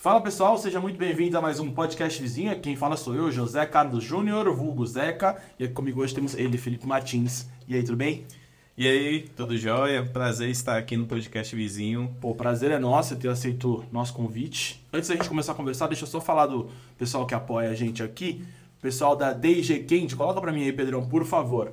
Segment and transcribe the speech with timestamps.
[0.00, 2.54] Fala pessoal, seja muito bem-vindo a mais um podcast vizinha.
[2.54, 5.42] Quem fala sou eu, José Carlos Júnior, vulgo Zeca.
[5.58, 7.48] E aqui comigo hoje temos ele, Felipe Martins.
[7.66, 8.24] E aí, tudo bem?
[8.76, 10.04] E aí, tudo jóia?
[10.04, 12.14] Prazer estar aqui no podcast vizinho.
[12.20, 14.80] Pô, o prazer é nosso ter aceito nosso convite.
[14.92, 17.74] Antes da gente começar a conversar, deixa eu só falar do pessoal que apoia a
[17.74, 18.46] gente aqui.
[18.80, 21.72] Pessoal da DG Candy, coloca pra mim aí, Pedrão, por favor.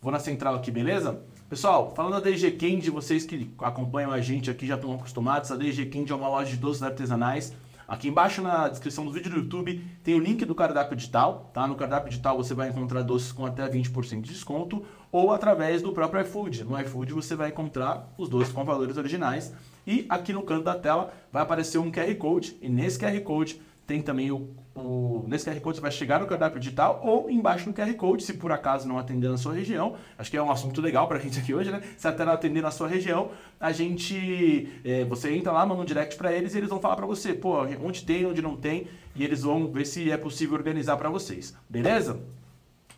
[0.00, 1.20] Vou na central aqui, beleza?
[1.48, 5.54] Pessoal, falando da DG Candy, vocês que acompanham a gente aqui já estão acostumados, a
[5.54, 7.52] DG Candy é uma loja de doces artesanais.
[7.86, 11.64] Aqui embaixo na descrição do vídeo do YouTube tem o link do cardápio digital, tá?
[11.68, 15.92] No cardápio digital você vai encontrar doces com até 20% de desconto ou através do
[15.92, 16.64] próprio iFood.
[16.64, 19.54] No iFood você vai encontrar os doces com valores originais
[19.86, 23.62] e aqui no canto da tela vai aparecer um QR Code e nesse QR Code
[23.86, 27.68] tem também o, o, nesse QR Code você vai chegar no cardápio digital ou embaixo
[27.68, 29.94] no QR Code, se por acaso não atender na sua região.
[30.18, 31.80] Acho que é um assunto legal pra gente aqui hoje, né?
[31.96, 33.30] Se até não atender na sua região,
[33.60, 34.68] a gente.
[34.84, 37.32] É, você entra lá, manda um direct para eles e eles vão falar para você,
[37.32, 41.08] pô, onde tem, onde não tem, e eles vão ver se é possível organizar para
[41.08, 41.56] vocês.
[41.68, 42.20] Beleza?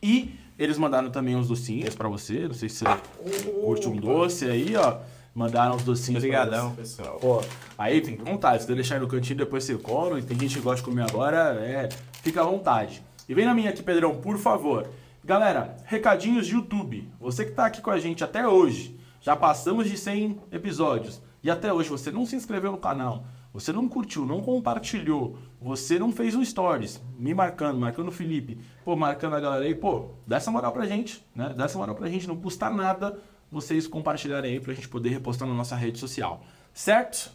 [0.02, 2.48] E eles mandaram também uns docinhos para você.
[2.48, 4.98] Não sei se você curte um doce aí, ó.
[5.38, 6.24] Mandaram os docinhos.
[6.24, 7.16] Obrigadão, pessoal.
[7.20, 7.40] Pô,
[7.78, 8.62] aí tem vontade.
[8.62, 10.20] Se você deixar aí no cantinho, depois você come.
[10.20, 11.88] Tem gente que gosta de comer agora, é.
[12.22, 13.00] Fica à vontade.
[13.28, 14.88] E vem na minha aqui, Pedrão, por favor.
[15.24, 17.08] Galera, recadinhos de YouTube.
[17.20, 21.22] Você que tá aqui com a gente até hoje, já passamos de 100 episódios.
[21.40, 25.96] E até hoje você não se inscreveu no canal, você não curtiu, não compartilhou, você
[25.96, 30.10] não fez um stories, me marcando, marcando o Felipe, pô, marcando a galera aí, pô,
[30.26, 31.54] dá essa moral pra gente, né?
[31.56, 33.16] Dá essa moral pra gente, não custa nada
[33.50, 37.30] vocês compartilharem aí pra gente poder repostar na nossa rede social, certo?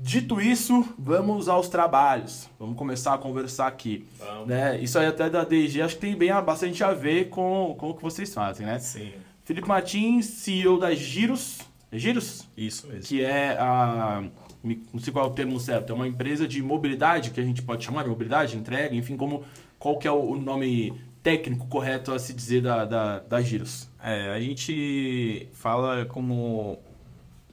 [0.00, 2.48] Dito isso, vamos aos trabalhos.
[2.56, 4.06] Vamos começar a conversar aqui.
[4.16, 4.46] Vamos.
[4.46, 4.80] Né?
[4.80, 7.94] Isso aí até da DG acho que tem bem bastante a ver com, com o
[7.94, 8.78] que vocês fazem, né?
[8.78, 9.12] Sim.
[9.42, 11.58] Felipe Martins, CEO da Giros.
[11.90, 12.46] É Giros?
[12.56, 13.02] Isso mesmo.
[13.02, 14.22] Que é a.
[14.62, 15.92] Não sei qual é o termo certo.
[15.92, 19.42] É uma empresa de mobilidade, que a gente pode chamar de mobilidade, entrega, enfim, como,
[19.78, 20.92] qual que é o nome
[21.22, 23.88] técnico correto a se dizer da, da, da Giros?
[24.02, 26.78] É, a gente fala como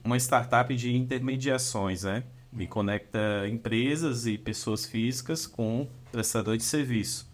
[0.04, 2.24] uma startup de intermediações, né?
[2.58, 7.30] E conecta empresas e pessoas físicas com prestador de serviço.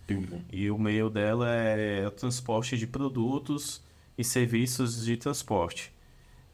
[0.52, 3.84] E o meio dela é o transporte de produtos
[4.18, 5.94] e serviços de transporte.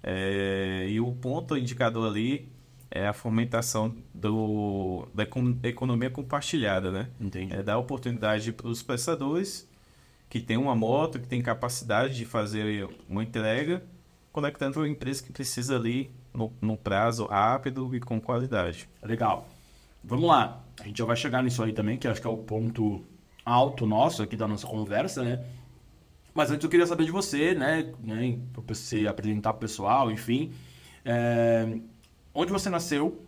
[0.04, 2.50] É, e o ponto indicador ali
[2.90, 7.10] é a fomentação do, da econ- economia compartilhada, né?
[7.20, 7.54] Entendi.
[7.54, 9.68] É dar oportunidade para os prestadores
[10.30, 13.84] que tem uma moto, que tem capacidade de fazer uma entrega,
[14.32, 18.90] conectando a empresa que precisa ali no, no prazo rápido e com qualidade.
[19.02, 19.48] Legal.
[20.04, 20.64] Vamos lá.
[20.80, 23.04] A gente já vai chegar nisso aí também, que acho que é o ponto
[23.44, 25.44] alto nosso aqui da nossa conversa, né?
[26.34, 27.92] Mas antes eu queria saber de você, né?
[28.04, 30.52] né para você apresentar pro pessoal, enfim.
[31.04, 31.80] É,
[32.40, 33.20] onde você nasceu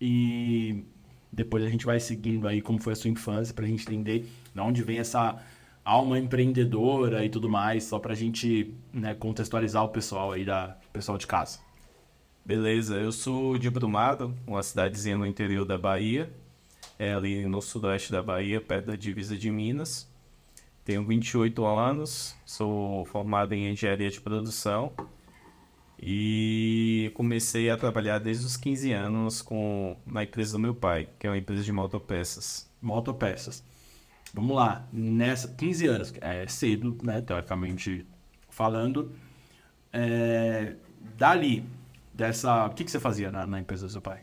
[0.00, 0.82] e
[1.30, 4.60] depois a gente vai seguindo aí como foi a sua infância pra gente entender de
[4.60, 5.38] onde vem essa
[5.84, 11.18] alma empreendedora e tudo mais, só pra gente né, contextualizar o pessoal aí, da pessoal
[11.18, 11.58] de casa.
[12.46, 16.32] Beleza, eu sou de Brumado, uma cidadezinha no interior da Bahia,
[16.98, 20.10] é ali no sudoeste da Bahia, perto da divisa de Minas.
[20.82, 24.92] Tenho 28 anos, sou formado em engenharia de produção
[26.00, 26.45] e
[27.16, 31.30] comecei a trabalhar desde os 15 anos com, na empresa do meu pai, que é
[31.30, 32.70] uma empresa de motopeças.
[32.78, 33.64] Motopeças.
[34.34, 38.06] Vamos lá, nessa 15 anos, é cedo, né, teoricamente
[38.50, 39.12] falando.
[39.90, 40.74] É,
[41.16, 41.64] dali,
[42.12, 42.66] dessa.
[42.66, 44.20] O que, que você fazia na, na empresa do seu pai?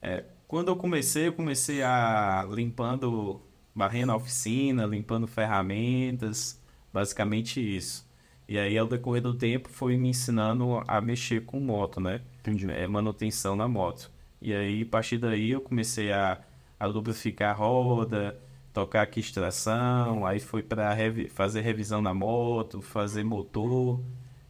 [0.00, 3.42] É, quando eu comecei, eu comecei a limpando,
[3.74, 6.58] varrendo a oficina, limpando ferramentas,
[6.90, 8.10] basicamente isso.
[8.48, 12.20] E aí, ao decorrer do tempo, foi me ensinando a mexer com moto, né?
[12.40, 12.70] Entendi.
[12.70, 14.10] É, manutenção na moto.
[14.40, 16.40] E aí, a partir daí, eu comecei a,
[16.78, 18.38] a lubrificar a roda,
[18.72, 20.96] tocar aqui extração, aí foi para
[21.30, 24.00] fazer revisão na moto, fazer motor.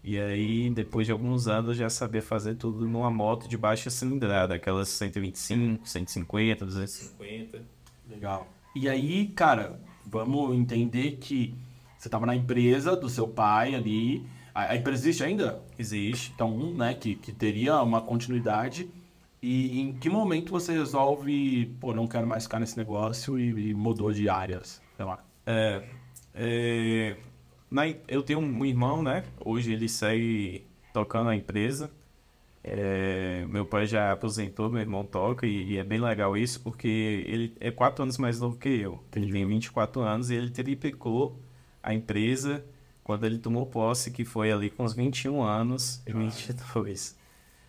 [0.04, 3.88] E aí, depois de alguns anos, eu já sabia fazer tudo numa moto de baixa
[3.90, 7.62] cilindrada, aquelas 125, 150, 250.
[8.08, 8.48] Legal.
[8.74, 11.54] E aí, cara, vamos entender que
[12.02, 14.26] você estava na empresa do seu pai ali.
[14.52, 15.62] A, a empresa existe ainda?
[15.78, 16.32] Existe.
[16.34, 18.90] Então, um, né, que, que teria uma continuidade.
[19.40, 23.74] E em que momento você resolve, pô, não quero mais ficar nesse negócio e, e
[23.74, 25.24] mudou de áreas, sei lá.
[25.46, 25.84] É,
[26.34, 27.16] é,
[27.70, 29.22] na, eu tenho um irmão, né?
[29.38, 31.88] Hoje ele segue tocando a empresa.
[32.64, 37.24] É, meu pai já aposentou, meu irmão toca e, e é bem legal isso porque
[37.28, 39.00] ele é quatro anos mais novo que eu.
[39.14, 41.40] Ele tem 24 anos e ele triplicou
[41.82, 42.64] a empresa
[43.02, 47.16] quando ele tomou posse, que foi ali com os 21 anos e 22.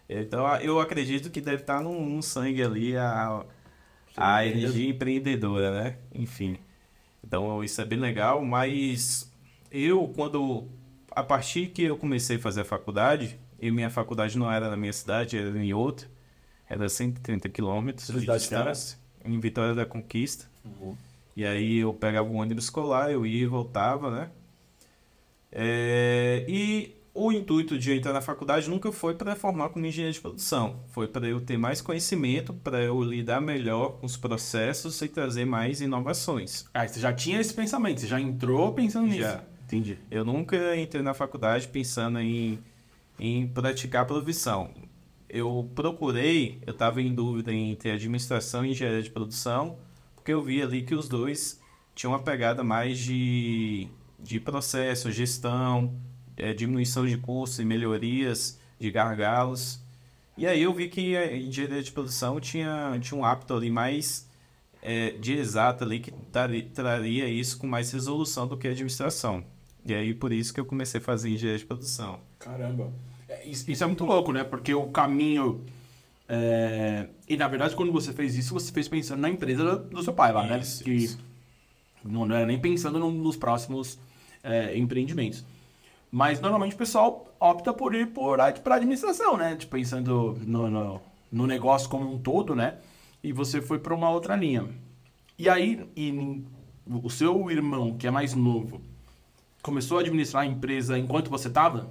[0.07, 3.43] Então eu acredito que deve estar no, no sangue ali a,
[4.15, 5.97] a energia empreendedora, né?
[6.13, 6.57] Enfim.
[7.25, 9.31] Então isso é bem legal, mas
[9.71, 10.67] eu quando
[11.11, 14.75] a partir que eu comecei a fazer a faculdade, e minha faculdade não era na
[14.75, 16.07] minha cidade, era em outra,
[16.69, 20.45] era 130 quilômetros de distância, em Vitória da Conquista.
[20.65, 20.97] Uhum.
[21.35, 24.29] E aí eu pegava o ônibus escolar, eu ia e voltava, né?
[25.51, 30.13] É, e o intuito de eu entrar na faculdade nunca foi para formar como engenheiro
[30.13, 30.79] de produção.
[30.87, 35.45] Foi para eu ter mais conhecimento, para eu lidar melhor com os processos e trazer
[35.45, 36.65] mais inovações.
[36.73, 39.21] Ah, você já tinha esse pensamento, você já entrou pensando nisso.
[39.21, 39.43] Já.
[39.65, 39.97] Entendi.
[40.09, 42.59] Eu nunca entrei na faculdade pensando em,
[43.19, 44.71] em praticar a profissão.
[45.29, 49.77] Eu procurei, eu estava em dúvida entre administração e engenharia de produção,
[50.23, 51.59] porque eu vi ali que os dois
[51.93, 55.93] tinham uma pegada mais de, de processo, gestão,
[56.37, 59.83] é, diminuição de custos e melhorias de gargalos.
[60.37, 64.29] E aí eu vi que a engenharia de produção tinha, tinha um hábito ali mais
[64.81, 69.43] é, de exato ali que traria, traria isso com mais resolução do que a administração.
[69.85, 72.21] E aí por isso que eu comecei a fazer engenharia de produção.
[72.39, 72.93] Caramba.
[73.27, 74.45] É, isso é muito louco, né?
[74.45, 75.65] Porque o caminho.
[76.27, 77.07] É...
[77.27, 80.31] E na verdade, quando você fez isso, você fez pensando na empresa do seu pai
[80.31, 80.83] lá, isso, né?
[80.83, 81.19] Que isso.
[82.03, 83.99] não era nem pensando nos próximos
[84.43, 85.45] é, empreendimentos.
[86.11, 89.55] Mas normalmente o pessoal opta por ir por para administração, né?
[89.55, 92.75] Tipo, pensando no, no, no, negócio como um todo, né?
[93.23, 94.67] E você foi para uma outra linha.
[95.39, 96.43] E aí, e,
[96.85, 98.79] o seu irmão, que é mais novo,
[99.63, 101.89] começou a administrar a empresa enquanto você estava?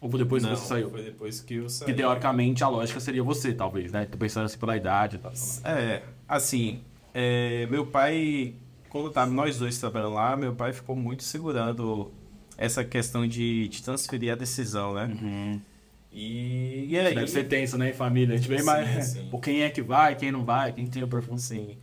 [0.00, 0.90] Ou foi depois Não, que você saiu?
[0.90, 1.86] foi depois que eu saí.
[1.86, 4.06] Que teoricamente a lógica seria você, talvez, né?
[4.06, 5.32] Tô pensando assim pela idade e tal.
[5.64, 6.80] É, assim,
[7.12, 8.54] é, meu pai,
[8.88, 12.12] quando tava nós dois trabalhando lá, meu pai ficou muito segurando
[12.56, 15.06] essa questão de, de transferir a decisão, né?
[15.06, 15.60] Uhum.
[16.12, 17.14] E, e aí...
[17.14, 18.34] Deve ser tenso, né, em família?
[18.34, 19.28] A gente vê mais sim.
[19.30, 21.38] por quem é que vai, quem não vai, quem tem o perfume.
[21.38, 21.76] Sim.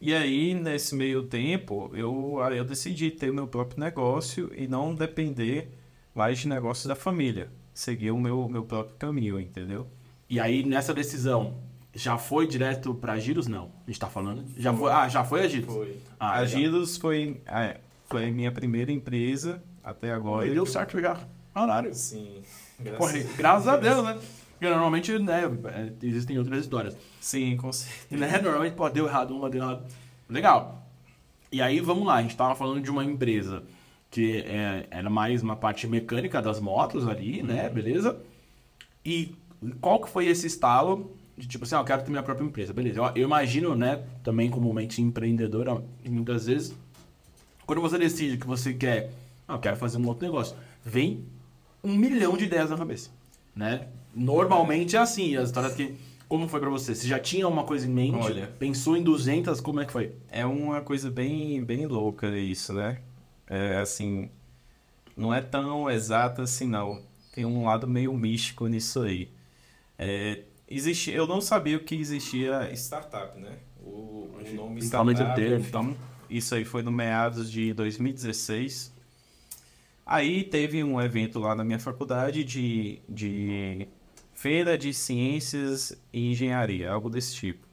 [0.00, 4.94] E aí, nesse meio tempo, eu, eu decidi ter o meu próprio negócio e não
[4.94, 5.68] depender
[6.14, 7.50] mais de negócios da família.
[7.80, 9.86] Seguir o meu, meu próprio caminho, entendeu?
[10.28, 11.54] E aí, nessa decisão,
[11.94, 13.46] já foi direto para Giros?
[13.46, 13.70] Não.
[13.86, 14.44] A gente tá falando?
[14.58, 15.74] Já foi, ah, já foi a Giros?
[15.74, 15.96] Foi.
[16.18, 20.46] Ah, a Giros foi, é, foi a minha primeira empresa até agora.
[20.46, 21.18] E deu certo já.
[21.54, 21.94] Horário.
[21.94, 22.42] Sim.
[22.78, 24.18] Graças, Porra, graças a Deus, né?
[24.50, 26.94] Porque normalmente, né, é, existem outras histórias.
[27.18, 28.20] Sim, com certeza.
[28.20, 28.42] Né?
[28.42, 29.86] Normalmente, pô, deu errado uma, deu errado.
[30.28, 30.86] Legal.
[31.50, 33.62] E aí, vamos lá, a gente tava falando de uma empresa
[34.10, 37.74] que é, era mais uma parte mecânica das motos ali, né, uhum.
[37.74, 38.20] beleza?
[39.04, 39.34] E
[39.80, 42.72] qual que foi esse estalo de tipo assim, ah, eu quero ter minha própria empresa,
[42.72, 42.98] beleza.
[42.98, 46.74] Eu, eu imagino, né, também comumente empreendedora, muitas vezes,
[47.64, 49.10] quando você decide que você quer
[49.50, 50.56] ah, eu quero fazer um outro negócio.
[50.84, 51.24] Vem
[51.82, 53.10] um milhão de ideias na cabeça,
[53.54, 53.88] né?
[54.14, 55.96] Normalmente é assim, as histórias que...
[56.28, 56.94] Como foi para você?
[56.94, 58.16] Você já tinha uma coisa em mente?
[58.16, 59.60] Olha, pensou em 200?
[59.60, 60.12] Como é que foi?
[60.30, 62.98] É uma coisa bem, bem louca isso, né?
[63.50, 64.30] É assim,
[65.16, 67.02] não é tão exata assim não.
[67.32, 69.28] Tem um lado meio místico nisso aí.
[69.98, 73.58] É, existe, eu não sabia que existia startup, né?
[73.82, 75.40] O, o nome startup.
[75.42, 75.96] Então,
[76.30, 78.94] isso aí foi no meados de 2016.
[80.06, 83.88] Aí teve um evento lá na minha faculdade de, de
[84.32, 87.66] feira de ciências e engenharia, algo desse tipo.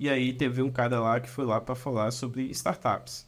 [0.00, 3.26] E aí teve um cara lá que foi lá para falar sobre startups,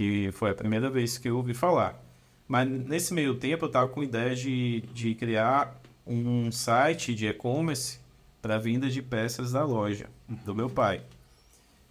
[0.00, 2.02] que foi a primeira vez que eu ouvi falar.
[2.48, 8.00] Mas nesse meio tempo eu estava com ideia de, de criar um site de e-commerce
[8.40, 11.02] para venda de peças da loja do meu pai.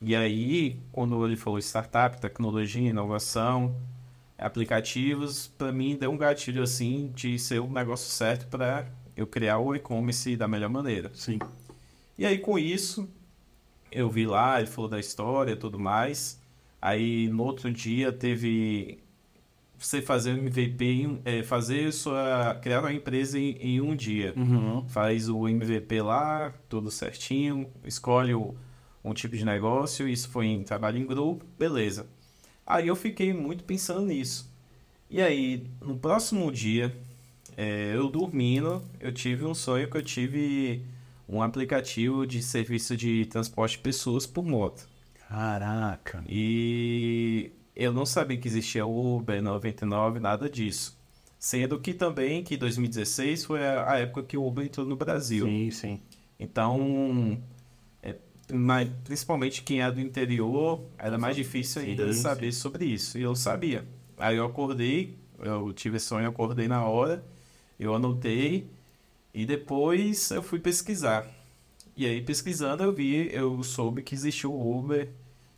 [0.01, 3.75] E aí, quando ele falou startup, tecnologia, inovação,
[4.39, 9.59] aplicativos, para mim deu um gatilho assim de ser o negócio certo para eu criar
[9.59, 11.11] o e-commerce da melhor maneira.
[11.13, 11.37] Sim.
[12.17, 13.07] E aí com isso,
[13.91, 16.39] eu vi lá, ele falou da história e tudo mais.
[16.81, 18.99] Aí no outro dia teve
[19.77, 24.33] você fazer um MVP, é, fazer sua criar uma empresa em, em um dia.
[24.35, 24.87] Uhum.
[24.89, 28.55] Faz o MVP lá, tudo certinho, escolhe o,
[29.03, 32.07] um tipo de negócio, isso foi em trabalho em grupo, beleza.
[32.65, 34.49] Aí eu fiquei muito pensando nisso.
[35.09, 36.95] E aí, no próximo dia,
[37.57, 40.83] é, eu dormindo, eu tive um sonho que eu tive
[41.27, 44.87] um aplicativo de serviço de transporte de pessoas por moto.
[45.29, 46.23] Caraca.
[46.27, 50.97] E eu não sabia que existia Uber 99, nada disso.
[51.37, 55.45] Sendo que também que 2016 foi a época que o Uber entrou no Brasil.
[55.45, 56.01] Sim, sim.
[56.39, 57.39] Então,
[58.51, 62.59] mas principalmente quem é do interior, era mais difícil ainda sim, saber sim.
[62.59, 63.17] sobre isso.
[63.17, 63.85] E eu sabia.
[64.17, 67.23] Aí eu acordei, eu tive sonho, eu acordei na hora,
[67.79, 68.67] eu anotei
[69.33, 71.27] e depois eu fui pesquisar.
[71.95, 75.09] E aí, pesquisando, eu vi, eu soube que existia o Uber,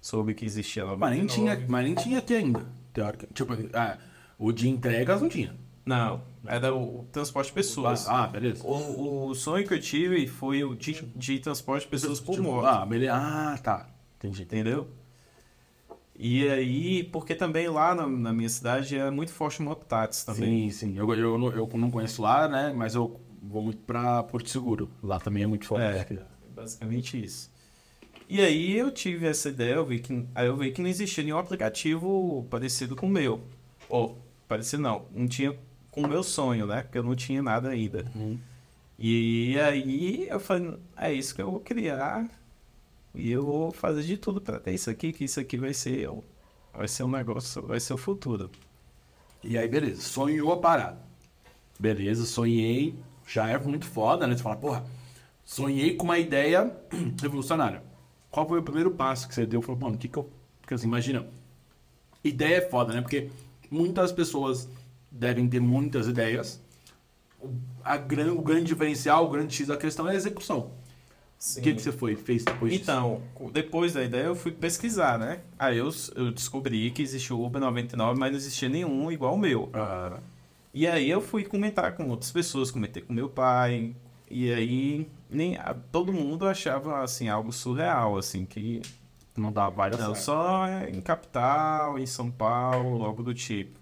[0.02, 1.28] soube que existia a Mas nem 99.
[1.58, 3.28] tinha, mas nem tinha aqui ainda, teórica.
[3.34, 3.98] Tipo, ah,
[4.38, 5.56] o de entregas não tinha.
[5.86, 8.08] Não, era o transporte de pessoas.
[8.08, 8.64] Ah, beleza.
[8.66, 12.44] O, o sonho que eu tive foi o de, de transporte de pessoas por Tipo,
[12.44, 12.66] moto.
[12.66, 13.14] Ah, beleza.
[13.16, 13.90] Ah, tá.
[14.18, 14.44] Entendi.
[14.44, 14.88] Entendeu?
[16.16, 20.70] E aí, porque também lá na, na minha cidade é muito forte o mototáxi também.
[20.70, 20.98] Sim, sim.
[20.98, 22.72] Eu, eu, não- eu não conheço lá, né?
[22.76, 24.88] Mas eu vou muito pra Porto Seguro.
[25.02, 25.84] Lá também é muito forte.
[25.84, 26.20] É,
[26.56, 27.51] basicamente isso.
[28.34, 31.22] E aí eu tive essa ideia, eu vi que, aí eu vi que não existia
[31.22, 33.42] nenhum aplicativo parecido com o meu.
[33.90, 35.54] Ou, parecido não, não tinha
[35.92, 36.82] com o meu sonho, né?
[36.84, 38.06] Porque eu não tinha nada ainda.
[38.16, 38.40] Uhum.
[38.98, 42.26] E aí eu falei, é isso que eu vou criar.
[43.14, 46.08] E eu vou fazer de tudo pra ter isso aqui, que isso aqui vai ser,
[46.10, 46.24] o-
[46.74, 48.50] vai ser um negócio, vai ser o futuro.
[49.44, 50.04] E aí, beleza.
[50.04, 51.02] Sonhou a parada.
[51.78, 52.96] Beleza, sonhei.
[53.28, 54.38] Já é muito foda, né?
[54.38, 54.86] Você fala, porra,
[55.44, 56.72] sonhei com uma ideia
[57.22, 57.91] revolucionária.
[58.32, 59.62] Qual foi o primeiro passo que você deu?
[59.62, 60.30] Falou, mano, o que que eu...
[60.62, 61.28] Porque assim, imagina,
[62.24, 63.02] ideia é foda, né?
[63.02, 63.30] Porque
[63.70, 64.70] muitas pessoas
[65.12, 66.62] devem ter muitas ideias.
[67.40, 67.50] O,
[67.84, 70.72] a gran, o grande diferencial, o grande X da questão é a execução.
[71.58, 72.84] O que, que você foi, fez depois disso?
[72.84, 73.20] Então,
[73.52, 75.40] depois da ideia eu fui pesquisar, né?
[75.58, 79.40] Aí eu, eu descobri que existia o Uber 99, mas não existia nenhum igual o
[79.40, 79.68] meu.
[79.74, 80.20] Ah,
[80.72, 83.96] E aí eu fui comentar com outras pessoas, comentei com meu pai.
[84.32, 85.58] E aí nem
[85.92, 88.82] todo mundo achava assim algo surreal, assim, que
[89.36, 93.80] não dá várias não, só em capital, em São Paulo, algo do tipo.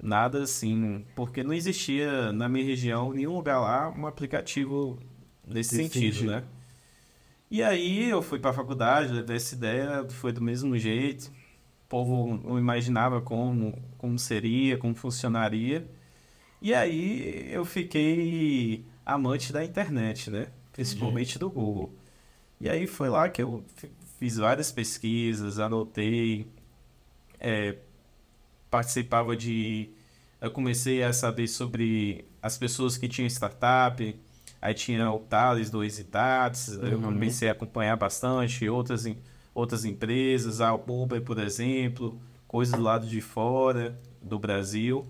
[0.00, 4.98] Nada assim, porque não existia na minha região nenhum lugar lá um aplicativo
[5.46, 6.30] nesse Nesse sentido, sentido.
[6.30, 6.44] né?
[7.50, 11.24] E aí eu fui para a faculdade, levei essa ideia, foi do mesmo jeito.
[11.86, 15.88] O povo não imaginava como, como seria, como funcionaria.
[16.60, 20.48] E aí eu fiquei amante da internet, né?
[20.72, 21.92] Principalmente do Google.
[22.60, 26.46] E aí foi lá que eu fi- fiz várias pesquisas, anotei,
[27.40, 27.76] é,
[28.70, 29.88] participava de.
[30.40, 34.14] Eu comecei a saber sobre as pessoas que tinham startup,
[34.62, 37.02] aí tinha o Thales do Exitates, eu Uhum.
[37.02, 39.04] comecei a acompanhar bastante, outras,
[39.54, 45.06] outras empresas, a Uber, por exemplo, coisas do lado de fora do Brasil.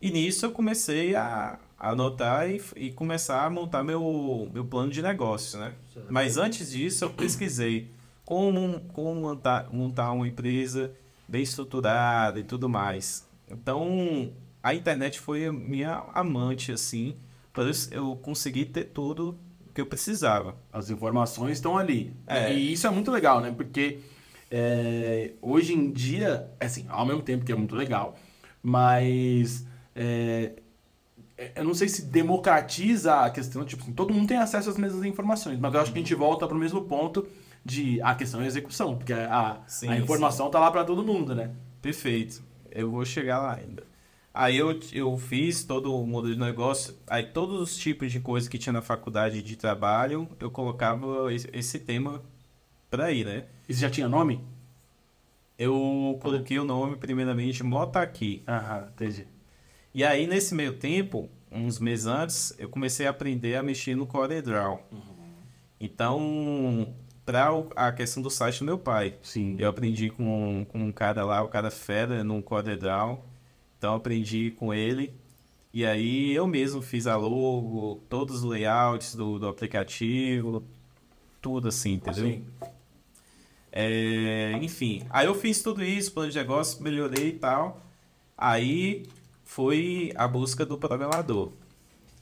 [0.00, 5.02] E nisso eu comecei a anotar e, e começar a montar meu, meu plano de
[5.02, 5.74] negócio, né?
[6.08, 7.90] Mas antes disso eu pesquisei
[8.24, 10.92] como, como montar, montar uma empresa
[11.28, 13.28] bem estruturada e tudo mais.
[13.50, 17.16] Então a internet foi a minha amante, assim,
[17.52, 19.38] para eu conseguir ter tudo
[19.74, 20.56] que eu precisava.
[20.72, 22.14] As informações estão ali.
[22.26, 22.52] É.
[22.52, 23.52] E isso é muito legal, né?
[23.54, 23.98] Porque
[24.50, 28.16] é, hoje em dia, assim, ao mesmo tempo que é muito legal,
[28.62, 30.62] mas é, é,
[31.36, 35.04] eu não sei se democratiza a questão, tipo assim, todo mundo tem acesso às mesmas
[35.04, 37.26] informações, mas eu acho que a gente volta para o mesmo ponto
[37.64, 41.34] de a questão é execução, porque a, Sim, a informação tá lá para todo mundo,
[41.34, 41.50] né?
[41.82, 42.42] Perfeito.
[42.70, 43.84] Eu vou chegar lá ainda.
[44.32, 48.50] Aí eu, eu fiz todo o modelo de negócio, aí todos os tipos de coisa
[48.50, 52.22] que tinha na faculdade de trabalho, eu colocava esse, esse tema
[52.90, 53.44] para ir, né?
[53.68, 54.40] Isso já tinha nome?
[55.56, 58.42] Eu coloquei o nome primeiramente Motaqui.
[58.48, 59.33] Aham, entendi.
[59.94, 64.06] E aí nesse meio tempo, uns meses antes, eu comecei a aprender a mexer no
[64.06, 64.82] CorelDRAW.
[65.80, 66.92] Então,
[67.24, 69.56] para a questão do site do meu pai, Sim.
[69.58, 73.24] eu aprendi com, com um cara lá, o cara fera no CorelDRAW.
[73.78, 75.12] Então aprendi com ele.
[75.72, 80.64] E aí eu mesmo fiz a logo, todos os layouts do, do aplicativo,
[81.42, 82.24] tudo assim, entendeu?
[82.24, 82.44] Sim.
[83.70, 87.82] É, enfim, aí eu fiz tudo isso, plano de negócio, melhorei e tal.
[88.38, 89.04] Aí
[89.54, 91.50] foi a busca do programador.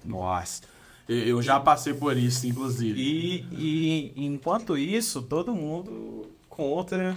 [0.05, 0.63] Nossa.
[1.09, 3.01] Eu já passei por isso, inclusive.
[3.01, 7.17] E, e enquanto isso, todo mundo contra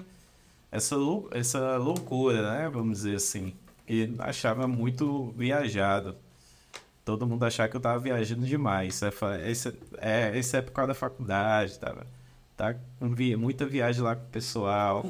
[0.72, 2.70] essa, lou- essa loucura, né?
[2.70, 3.54] Vamos dizer assim.
[3.88, 6.16] E achava muito viajado.
[7.04, 9.02] Todo mundo achava que eu tava viajando demais.
[9.46, 12.08] Esse, é, esse é por causa da faculdade, tava.
[12.56, 15.06] Tá com vi- muita viagem lá com o pessoal.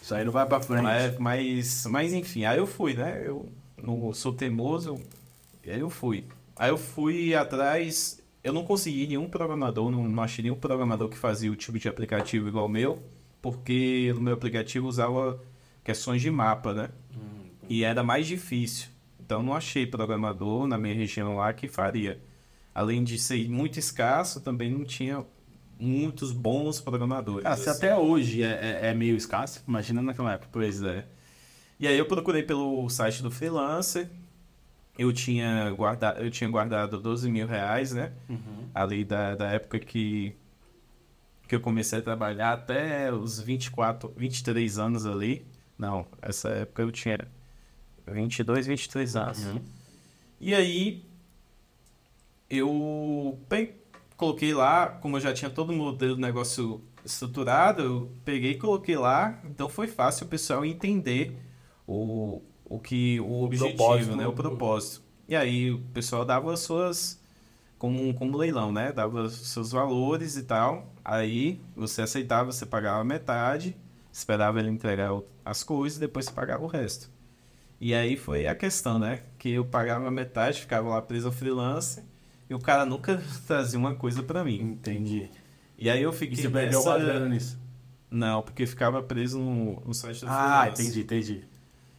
[0.00, 0.82] Isso aí não vai pra frente.
[0.82, 3.22] Mas, mas, mas enfim, aí eu fui, né?
[3.24, 3.46] Eu
[4.36, 5.00] teimoso,
[5.64, 6.24] e aí eu fui.
[6.56, 11.16] Aí eu fui atrás, eu não consegui nenhum programador, não, não achei nenhum programador que
[11.16, 13.02] fazia o tipo de aplicativo igual o meu,
[13.42, 15.40] porque no meu aplicativo usava
[15.84, 16.88] questões de mapa, né?
[17.68, 18.88] E era mais difícil.
[19.20, 22.20] Então não achei programador na minha região lá que faria.
[22.74, 25.24] Além de ser muito escasso, também não tinha
[25.78, 27.44] muitos bons programadores.
[27.44, 30.48] Ah, se até hoje é, é- é meio escasso, imagina naquela época.
[30.52, 31.06] Pois é.
[31.78, 34.08] E aí eu procurei pelo site do freelancer
[34.98, 38.12] eu tinha guardado, eu tinha guardado 12 mil reais, né?
[38.30, 38.66] Uhum.
[38.74, 40.34] Ali da, da época que,
[41.46, 45.46] que eu comecei a trabalhar até os 24, 23 anos ali.
[45.78, 47.18] Não, essa época eu tinha
[48.06, 49.44] 22, 23 anos.
[49.44, 49.60] Uhum.
[50.40, 51.04] E aí
[52.48, 53.74] eu pe-
[54.16, 58.58] coloquei lá, como eu já tinha todo o modelo do negócio estruturado, eu peguei e
[58.58, 61.36] coloquei lá, então foi fácil o pessoal entender
[61.86, 65.02] o, o que o objetivo, propósito, né, o propósito.
[65.28, 67.20] E aí o pessoal dava as suas
[67.78, 68.92] como como leilão, né?
[68.92, 70.92] Dava os seus valores e tal.
[71.04, 73.76] Aí você aceitava, você pagava metade,
[74.12, 75.10] esperava ele entregar
[75.44, 77.10] as coisas e depois você pagava o resto.
[77.80, 79.22] E aí foi a questão, né?
[79.38, 82.02] Que eu pagava metade, ficava lá preso freelance
[82.48, 84.60] e o cara nunca trazia uma coisa pra mim.
[84.60, 85.30] Entendi.
[85.78, 87.28] E aí eu E fiquei você perdeu nessa...
[87.28, 87.58] nisso?
[88.10, 90.82] Não, porque ficava preso no, no site do Ah, freelance.
[90.82, 91.44] entendi, entendi.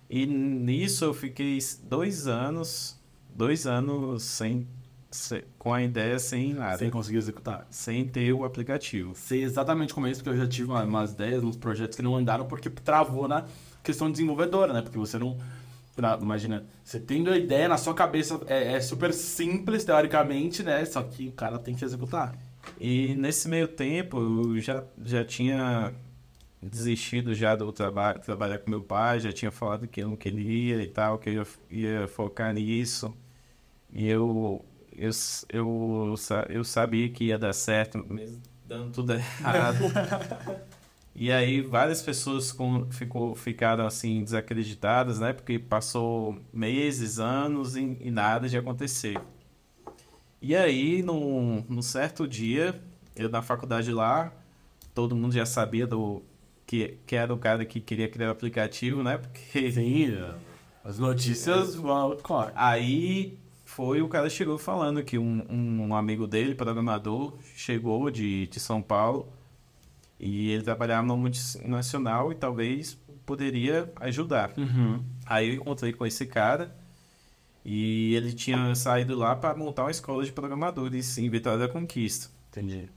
[0.10, 2.98] E nisso eu fiquei dois anos,
[3.36, 4.66] dois anos sem,
[5.12, 7.68] sem- com a ideia sem nada, Sem conseguir executar.
[7.70, 9.14] sem ter o aplicativo.
[9.16, 12.02] Sei exatamente como é isso, porque eu já tive uma- umas ideias, uns projetos que
[12.02, 13.46] não andaram porque travou na
[13.84, 14.82] questão desenvolvedora, né?
[14.82, 15.38] Porque você não.
[16.22, 20.86] imagina, você tendo a ideia na sua cabeça é, é super simples, teoricamente, né?
[20.86, 22.38] Só que o cara tem que executar.
[22.80, 25.94] E nesse meio tempo eu já, já tinha
[26.62, 30.82] desistido já do trabalho, trabalhar com meu pai, já tinha falado que eu não queria
[30.82, 33.16] e tal, que eu ia, focar nisso.
[33.94, 35.12] E eu, eu,
[35.50, 36.16] eu,
[36.50, 39.86] eu sabia que ia dar certo, mesmo dando tudo errado.
[41.16, 45.34] E aí várias pessoas com, ficou, ficaram assim desacreditadas, né?
[45.34, 49.20] Porque passou meses, anos e, e nada de acontecer.
[50.40, 52.80] E aí, num, num certo dia,
[53.16, 54.32] eu na faculdade lá,
[54.94, 56.22] todo mundo já sabia do
[56.68, 59.18] que, que era o cara que queria criar o aplicativo, né?
[59.18, 60.18] Porque Sim,
[60.84, 62.18] as notícias vão.
[62.22, 62.52] Claro.
[62.56, 68.60] aí foi o cara chegou falando que um, um amigo dele, programador, chegou de, de
[68.60, 69.28] São Paulo
[70.20, 74.52] e ele trabalhava no multinacional e talvez poderia ajudar.
[74.58, 75.04] Uhum.
[75.26, 76.76] Aí eu encontrei com esse cara
[77.64, 82.30] e ele tinha saído lá para montar uma escola de programadores em Vitória da Conquista.
[82.50, 82.90] Entendi.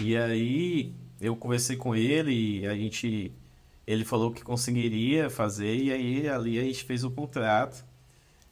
[0.00, 3.32] E aí eu conversei com ele e a gente
[3.86, 7.84] ele falou que conseguiria fazer e aí ali a gente fez o contrato.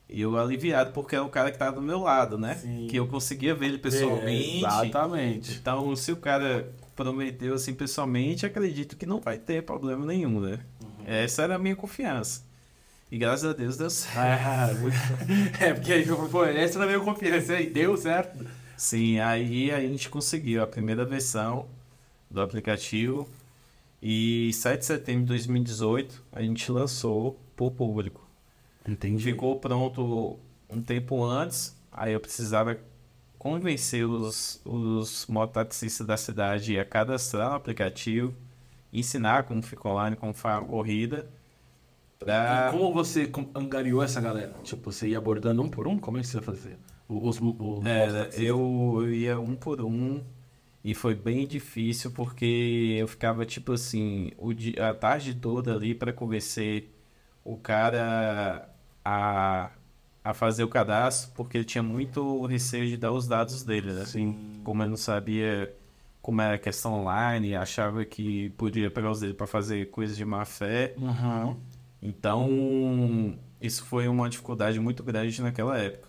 [0.09, 2.55] E eu aliviado porque é o cara que estava do meu lado, né?
[2.57, 2.87] Sim.
[2.89, 4.59] Que eu conseguia ver ele pessoalmente.
[4.59, 5.53] Exatamente.
[5.61, 10.61] Então, se o cara prometeu assim pessoalmente, acredito que não vai ter problema nenhum, né?
[11.07, 12.43] Essa era a minha confiança.
[13.11, 14.19] E graças a Deus deu certo.
[14.19, 14.97] É, muito-
[15.61, 18.45] é, porque aí, pô, essa era a minha confiança aí, deu certo.
[18.77, 21.67] Sim, aí a gente conseguiu a primeira versão
[22.35, 23.29] do aplicativo
[24.03, 28.29] e 7 de setembro de 2018 a gente lançou para o público.
[28.87, 29.25] Entendi.
[29.25, 32.79] Ficou pronto um tempo antes, aí eu precisava
[33.39, 38.35] convencer os, os mototaxistas da cidade a cadastrar o aplicativo,
[38.93, 41.27] ensinar como fica online, como faz a corrida.
[42.19, 42.69] Pra...
[42.69, 44.55] E como você angariou essa galera?
[44.63, 45.99] Tipo, você ia abordando um por um?
[45.99, 46.79] Como é que você ia fazer?
[47.09, 50.23] Os, os, Era, eu, eu ia um por um
[50.85, 55.95] e foi bem difícil porque eu ficava tipo assim, o dia, a tarde toda ali
[55.95, 56.91] para convencer
[57.43, 58.69] o cara
[59.03, 59.71] a,
[60.23, 64.05] a fazer o cadastro, porque ele tinha muito receio de dar os dados dele, né?
[64.05, 64.61] Sim.
[64.63, 65.75] Como eu não sabia
[66.21, 70.25] como era a questão online, achava que podia pegar os dele para fazer coisas de
[70.25, 70.95] má fé.
[70.97, 71.57] Uhum.
[72.01, 76.09] Então, isso foi uma dificuldade muito grande naquela época.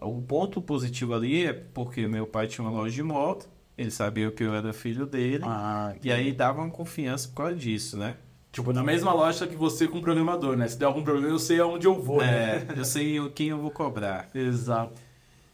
[0.00, 4.30] O ponto positivo ali é porque meu pai tinha uma loja de moto, ele sabia
[4.30, 8.16] que eu era filho dele, Ah, e aí dava uma confiança por causa disso, né?
[8.52, 10.66] Tipo, na mesma loja que você com o programador, né?
[10.66, 12.74] Se der algum problema, eu sei aonde eu vou, É, né?
[12.76, 14.28] eu sei o- quem eu vou cobrar.
[14.34, 14.92] Exato.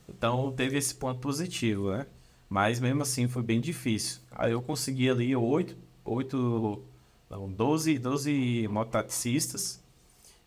[0.08, 2.06] Então, teve esse ponto positivo, né?
[2.48, 4.20] Mas mesmo assim foi bem difícil.
[4.30, 6.82] Aí eu consegui ali oito, oito,
[7.28, 9.82] não, 12, 12 mototaxistas.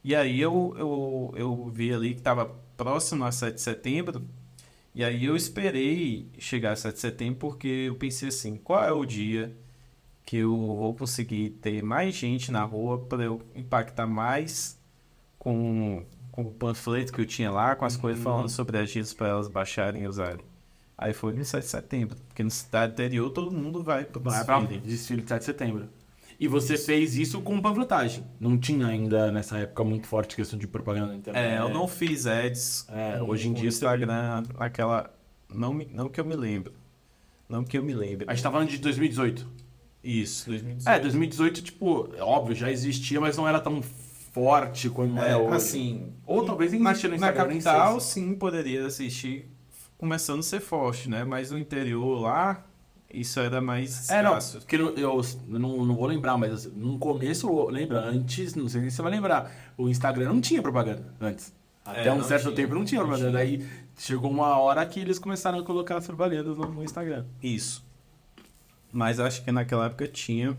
[0.04, 4.24] E aí eu, eu, eu vi ali que estava próximo a 7 de setembro.
[4.98, 8.92] E aí eu esperei chegar a 7 de setembro porque eu pensei assim, qual é
[8.92, 9.56] o dia
[10.26, 14.76] que eu vou conseguir ter mais gente na rua para eu impactar mais
[15.38, 19.28] com, com o panfleto que eu tinha lá, com as coisas falando sobre agitos para
[19.28, 20.44] elas baixarem e usarem.
[20.98, 24.80] Aí foi no 7 de setembro, porque no cidade interior todo mundo vai pra desfile.
[24.80, 25.90] desfile de 7 de setembro.
[26.40, 28.24] E você fez isso com panfletagem.
[28.40, 31.44] Não tinha ainda nessa época muito forte questão de propaganda na internet.
[31.44, 32.86] É, eu não fiz ads.
[32.90, 35.12] É, com- hoje em dia Instagram, aquela.
[35.54, 36.74] Não, me- não que eu me lembro.
[37.50, 38.26] Não que eu me lembre.
[38.30, 39.48] A gente tá falando de 2018.
[40.04, 40.96] Isso, 2018.
[40.96, 45.56] É, 2018, tipo, óbvio, já existia, mas não era tão forte quando é, É, hoje.
[45.56, 49.50] assim, Ou talvez nem na, existia no na Instagram, nem sei capital, sim, poderia assistir
[49.98, 51.24] começando a ser forte, né?
[51.24, 52.64] Mas no interior lá,
[53.14, 56.98] isso era mais É, não, porque eu, eu não, não vou lembrar, mas assim, no
[57.00, 61.54] começo, lembra, antes, não sei se você vai lembrar, o Instagram não tinha propaganda antes.
[61.86, 63.46] Até É, um não certo tinha, tempo não tinha não propaganda.
[63.46, 63.60] tinha.
[63.62, 63.68] Aí
[63.98, 67.26] chegou uma hora que eles começaram a colocar as propagandas no, no Instagram.
[67.42, 67.86] Isso.
[68.92, 70.58] Mas acho que naquela época tinha.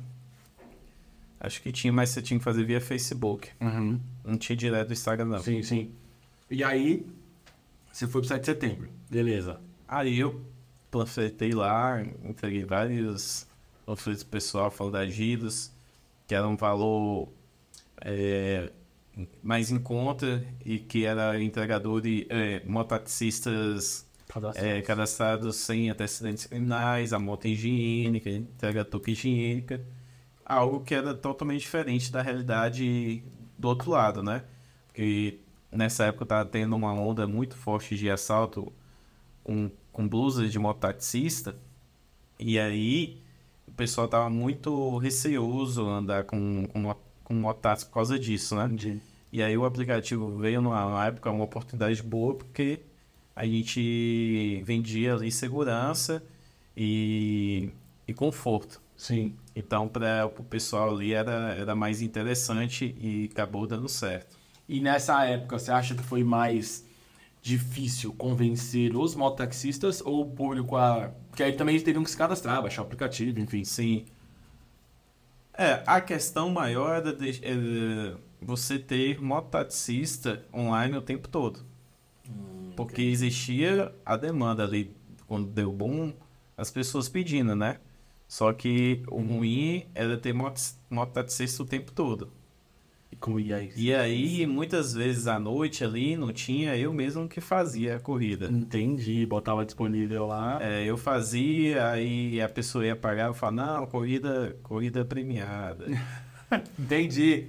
[1.41, 3.51] Acho que tinha, mas você tinha que fazer via Facebook.
[4.25, 5.39] Não tinha direto do Instagram, não.
[5.39, 5.91] Sim, sim.
[6.51, 7.07] E aí,
[7.93, 8.89] você foi pro 7 de setembro.
[9.11, 9.61] Beleza.
[9.87, 10.41] Aí eu
[10.91, 13.47] panfletei lá, entreguei vários
[13.85, 15.73] panfletos pessoal falando das giros,
[16.27, 17.29] que era um valor
[18.01, 18.71] é,
[19.43, 24.07] mais em conta e que era entregador de é, mototaxistas
[24.55, 29.85] é, cadastrados sem antecedentes criminais, a moto higiênica, entrega touca higiênica,
[30.45, 33.23] algo que era totalmente diferente da realidade
[33.57, 34.45] do outro lado, né?
[34.87, 35.39] Porque
[35.73, 38.73] nessa época tava tendo uma onda muito forte de assalto
[39.43, 41.57] com, com blusas de mototaxista,
[42.39, 43.21] e aí
[43.67, 49.01] o pessoal tava muito receoso andar com, com, com mototáxi por causa disso, né?
[49.33, 52.79] E aí o aplicativo veio numa numa época, uma oportunidade boa, porque
[53.35, 56.23] a gente vendia ali segurança
[56.77, 57.69] e,
[58.07, 58.81] e conforto.
[58.97, 59.35] Sim.
[59.57, 64.39] Então, para o pessoal ali era, era mais interessante e acabou dando certo.
[64.69, 66.87] E nessa época, você acha que foi mais
[67.49, 71.11] difícil convencer os mototaxistas ou o público a...
[71.31, 73.65] Porque aí também eles teriam que se cadastrar, baixar o aplicativo, enfim.
[73.65, 74.05] Sim.
[75.55, 81.65] É, a questão maior era, de- era você ter mototaxista online o tempo todo.
[82.77, 84.95] Porque existia a demanda ali,
[85.27, 86.13] quando deu bom,
[86.57, 87.79] as pessoas pedindo, né?
[88.29, 92.31] Só que o ruim era ter moto- mototaxista o tempo todo.
[93.11, 93.79] E como ia isso?
[93.79, 98.47] E aí, muitas vezes à noite ali, não tinha eu mesmo que fazia a corrida.
[98.47, 100.59] Entendi, botava disponível lá.
[100.63, 105.87] É, eu fazia, aí a pessoa ia pagar, eu falava, não, corrida, corrida premiada.
[106.79, 107.49] Entendi.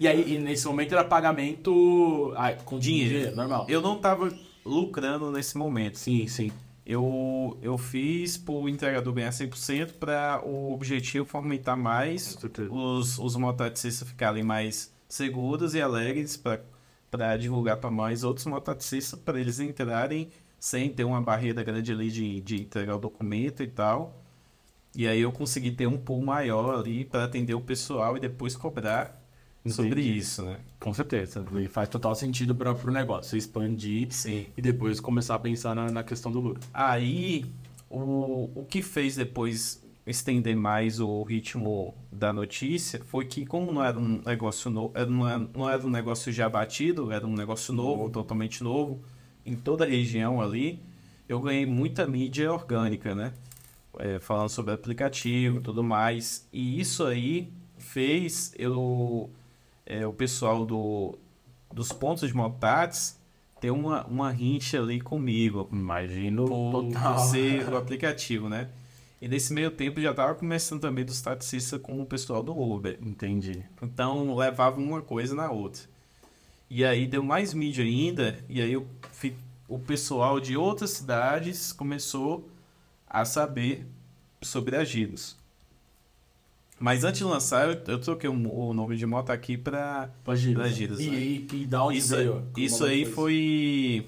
[0.00, 3.66] E aí, e nesse momento era pagamento ah, com dinheiro, normal.
[3.68, 4.32] Eu não tava
[4.64, 5.96] lucrando nesse momento.
[5.98, 6.50] Sim, sim.
[6.84, 12.38] Eu, eu fiz pro entregador ganhar 100% para o objetivo fomentar mais
[12.70, 19.40] os, os mototaxistas ficarem mais seguros e alegres para divulgar para mais outros mototaxistas para
[19.40, 24.22] eles entrarem sem ter uma barreira grande ali de, de entregar o documento e tal.
[24.94, 28.56] E aí eu consegui ter um pool maior ali para atender o pessoal e depois
[28.56, 29.22] cobrar
[29.66, 30.16] sobre Entendi.
[30.16, 30.58] isso, né?
[30.80, 31.44] Com certeza.
[31.60, 33.36] E faz total sentido para o negócio.
[33.36, 34.46] Expandir Sim.
[34.56, 36.62] e depois começar a pensar na, na questão do lucro.
[36.72, 37.44] Aí,
[37.90, 43.84] o, o que fez depois estender mais o ritmo da notícia foi que, como não
[43.84, 47.74] era um negócio novo, não era, não era um negócio já batido, era um negócio
[47.74, 49.02] novo, totalmente novo,
[49.44, 50.80] em toda a região ali,
[51.28, 53.32] eu ganhei muita mídia orgânica, né?
[53.98, 56.46] É, falando sobre aplicativo e tudo mais.
[56.52, 59.30] E isso aí fez eu,
[59.84, 61.18] é, o pessoal do,
[61.72, 63.18] dos pontos de motates
[63.60, 67.18] ter uma, uma rincha ali comigo Imagino por total.
[67.18, 68.68] ser o aplicativo, né?
[69.26, 72.96] E nesse meio tempo já tava começando também dos taxistas com o pessoal do Uber.
[73.02, 73.60] Entendi.
[73.82, 75.82] Então levava uma coisa na outra.
[76.70, 78.86] E aí deu mais mídia ainda, e aí o,
[79.68, 82.48] o pessoal de outras cidades começou
[83.10, 83.84] a saber
[84.40, 85.36] sobre a Giros.
[86.78, 90.54] Mas antes de lançar, eu, eu troquei o, o nome de moto aqui para ir.
[90.54, 91.18] Pra giros, E, né?
[91.18, 92.46] e, e da onde isso, veio?
[92.56, 94.06] isso Como aí foi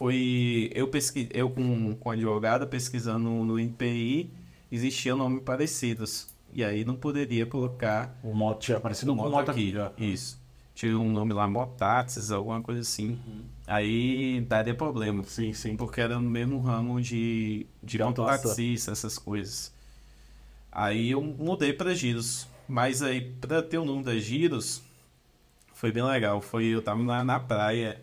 [0.00, 0.70] foi.
[0.74, 4.30] Eu, pesqui, eu com, com a advogada pesquisando no INPI,
[4.72, 6.26] existiam nomes parecidos.
[6.54, 9.78] E aí não poderia colocar O moto tinha aparecido moto moto aqui.
[9.78, 10.12] aqui.
[10.12, 10.40] Isso.
[10.74, 13.10] Tinha um nome lá, Motaxis, alguma coisa assim.
[13.10, 13.42] Uhum.
[13.66, 15.22] Aí daria problema.
[15.24, 15.76] Sim, sim.
[15.76, 19.70] Porque era no mesmo ramo de, de mototaxista, essas coisas.
[20.72, 22.48] Aí eu mudei para Giros.
[22.66, 24.82] Mas aí, para ter o nome da Giros,
[25.74, 26.40] foi bem legal.
[26.40, 28.00] Foi, eu tava lá na praia.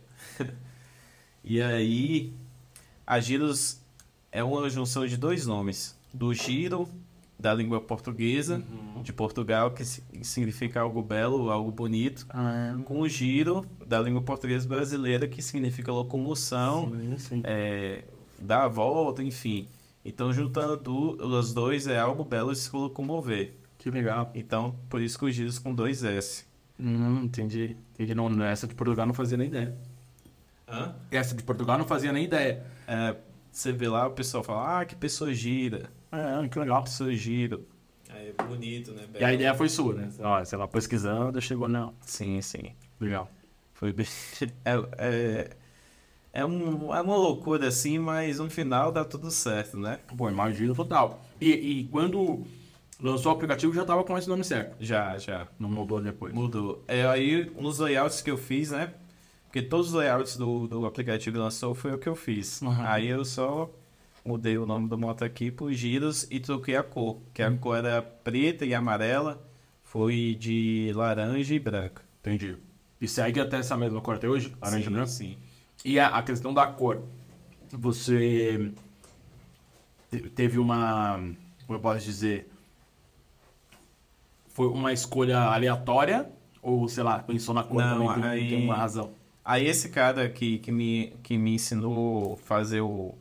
[1.47, 2.33] E aí,
[3.05, 3.79] a Giros
[4.31, 5.95] é uma junção de dois nomes.
[6.13, 6.87] Do Giro,
[7.39, 9.01] da língua portuguesa, Uhum.
[9.03, 12.25] de Portugal, que si- significa algo belo, algo bonito.
[12.29, 17.41] Ah, Com o Giro, da língua portuguesa brasileira, que significa locomoção, sim, sim.
[17.43, 18.03] é,
[18.39, 19.67] dar a volta, enfim.
[20.03, 20.79] Então, juntando
[21.23, 23.53] os dois, é algo belo de se locomover.
[23.77, 24.31] Que legal.
[24.33, 26.45] Então, por isso que o Giros com dois S.
[26.79, 27.75] Hum, entendi.
[27.93, 28.15] Entendi.
[28.15, 29.77] Não, essa de Portugal não fazia nem ideia.
[31.09, 32.65] Essa de Portugal não fazia nem ideia.
[32.87, 33.15] É,
[33.51, 36.83] você vê lá, o pessoal fala, ah, que pessoa gira, É, que legal.
[36.83, 37.59] pessoa gira.
[38.09, 39.03] É bonito, né?
[39.19, 40.09] E a ideia foi sua, né?
[40.19, 41.93] Ó, sei lá, pesquisando, chegou, não.
[42.01, 42.73] Sim, sim.
[42.99, 43.29] Legal.
[43.73, 44.05] Foi bem...
[44.65, 45.49] É, é,
[46.33, 49.99] é, um, é uma loucura assim, mas no final dá tudo certo, né?
[50.15, 51.21] Pô, imagina total.
[51.39, 52.45] E, e quando
[53.01, 54.75] lançou o aplicativo já tava com esse nome certo.
[54.79, 55.47] Já, já.
[55.59, 56.33] Não mudou depois.
[56.33, 56.83] Mudou.
[56.87, 58.93] É, aí, nos layouts que eu fiz, né?
[59.57, 62.61] Porque todos os layouts do, do aplicativo lançou foi o que eu fiz.
[62.61, 62.75] Uhum.
[62.85, 63.67] Aí eu só
[64.23, 67.17] mudei o nome do moto aqui por giros e troquei a cor.
[67.33, 69.43] Que a cor era preta e amarela,
[69.83, 72.03] foi de laranja e branca.
[72.19, 72.55] Entendi.
[73.01, 74.53] E segue até essa mesma cor até hoje?
[74.61, 75.09] Laranja e sim, branco?
[75.09, 75.37] sim.
[75.83, 77.01] E a, a questão da cor.
[77.71, 78.71] Você
[80.11, 81.15] te- teve uma.
[81.65, 82.47] Como eu posso dizer?
[84.49, 86.29] Foi uma escolha aleatória?
[86.61, 89.13] Ou, sei lá, pensou na cor Não, também tem, aí- tem uma razão?
[89.49, 93.15] Aí esse cara que, que, me, que me ensinou a fazer o,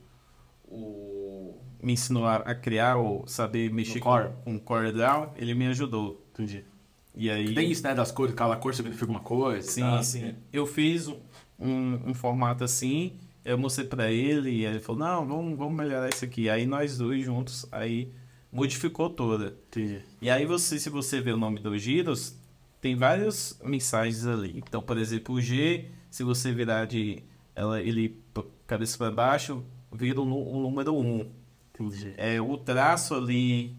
[0.64, 4.30] o- Me ensinou a, criar, ou saber mexer core.
[4.44, 6.26] com, com CorelDRAW, ele me ajudou.
[6.32, 6.64] Entendi.
[7.14, 7.54] E aí...
[7.54, 7.94] Tem isso, né?
[7.94, 9.70] Das cores, cada cor significa uma coisa.
[9.70, 10.02] Sim, tá?
[10.02, 10.34] sim.
[10.52, 11.06] Eu fiz
[11.58, 16.08] um, um formato assim, eu mostrei pra ele e ele falou, não, vamos, vamos melhorar
[16.08, 16.50] isso aqui.
[16.50, 18.10] Aí nós dois juntos, aí
[18.50, 19.56] modificou toda.
[19.68, 20.02] Entendi.
[20.20, 22.36] E aí você, se você ver o nome dos giros,
[22.80, 24.54] tem várias mensagens ali.
[24.58, 27.22] Então, por exemplo, o G, se você virar de
[27.54, 28.18] ela, ele
[28.66, 31.30] cabeça para baixo, vira o, o número 1.
[31.74, 32.14] Entendi.
[32.16, 33.76] É, o traço ali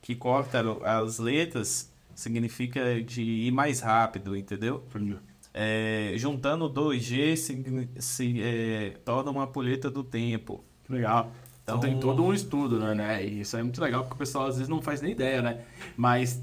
[0.00, 4.82] que corta as letras significa de ir mais rápido, entendeu?
[4.88, 5.18] Entendi.
[5.52, 10.64] É, juntando 2G se, se é, torna uma poleta do tempo.
[10.88, 11.30] Legal.
[11.62, 13.26] Então, Então- tem todo um estudo, né, né?
[13.26, 15.62] E isso é muito legal porque o pessoal às vezes não faz nem ideia, né?
[15.94, 16.42] Mas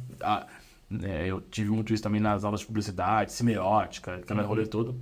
[0.89, 4.95] né, eu tive muito isso também nas aulas de publicidade, semiótica, aquele rolê todo.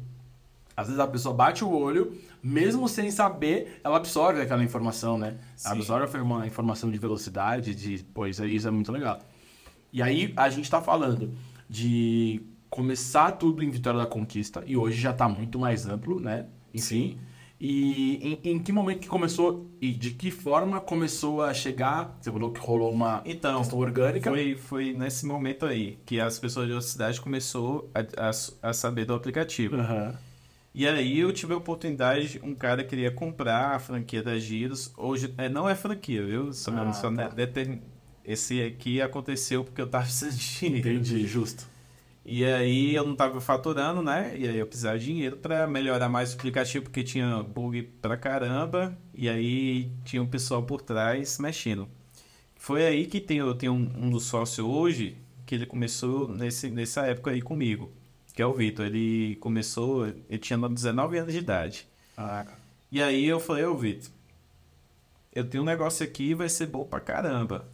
[0.78, 5.38] Às vezes a pessoa bate o olho, mesmo sem saber, ela absorve aquela informação, né?
[5.56, 5.70] Sim.
[5.70, 8.04] Absorve uma informação de velocidade, de.
[8.14, 9.20] Pô, isso, é- isso é muito legal.
[9.94, 11.32] E aí a gente tá falando
[11.70, 16.46] de começar tudo em Vitória da Conquista, e hoje já tá muito mais amplo, né?
[16.74, 17.18] Enfim.
[17.68, 22.16] E em, em que momento que começou e de que forma começou a chegar?
[22.22, 24.30] Você falou que rolou uma Então, questão orgânica.
[24.30, 29.06] Foi, foi nesse momento aí que as pessoas da cidade começou a, a, a saber
[29.06, 29.78] do aplicativo.
[29.78, 30.16] Aham.
[30.76, 34.94] E aí eu tive a oportunidade, um cara queria comprar a franquia da Giros.
[34.96, 36.54] Hoje é, não é franquia, viu?
[36.54, 37.30] Só, Ah, só tá.
[37.30, 37.80] deter-
[38.24, 40.88] Esse aqui aconteceu porque eu tava de dinheiro.
[40.90, 41.66] Entendi, justo.
[42.26, 44.36] E aí eu não tava faturando, né?
[44.36, 48.18] E aí eu precisava de dinheiro pra melhorar mais o aplicativo, porque tinha bug pra
[48.18, 48.98] caramba.
[49.14, 51.88] E aí tinha um pessoal por trás mexendo.
[52.56, 56.72] Foi aí que tem, eu tenho um, um dos sócios hoje, que ele começou nesse,
[56.72, 57.94] nessa época aí comigo.
[58.34, 58.88] Que é o Vitor.
[58.88, 61.88] Ele começou, ele tinha 19 anos de idade.
[62.92, 64.10] E aí eu falei, ô Vitor,
[65.32, 67.68] eu tenho um negócio aqui vai ser bom pra caramba.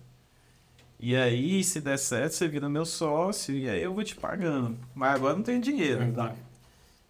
[1.02, 4.78] E aí, se der certo, você vira meu sócio e aí eu vou te pagando.
[4.94, 5.98] Mas agora não tenho dinheiro.
[6.00, 6.36] Verdade.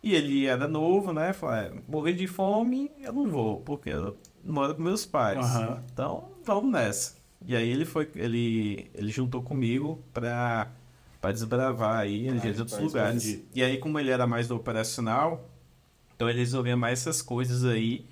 [0.01, 1.33] E ele era novo, né?
[1.33, 5.37] Falei, "É, morrer de fome, eu não vou, porque eu moro com meus pais.
[5.39, 5.83] Aham.
[5.91, 7.15] Então, vamos nessa.
[7.45, 10.71] E aí ele foi, ele, ele juntou comigo pra,
[11.19, 13.39] pra desbravar aí Ah, de outros lugares.
[13.53, 15.49] E aí, como ele era mais do operacional,
[16.15, 18.05] então ele resolvia mais essas coisas aí.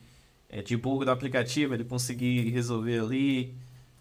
[0.51, 3.55] É, de bug do aplicativo, ele conseguia resolver ali,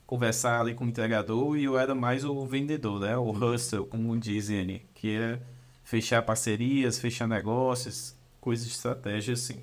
[0.08, 3.14] conversar ali com o entregador, e eu era mais o vendedor, né?
[3.18, 5.38] O hustle, como dizem ali, que é
[5.84, 9.62] fechar parcerias, fechar negócios, coisas de estratégia assim.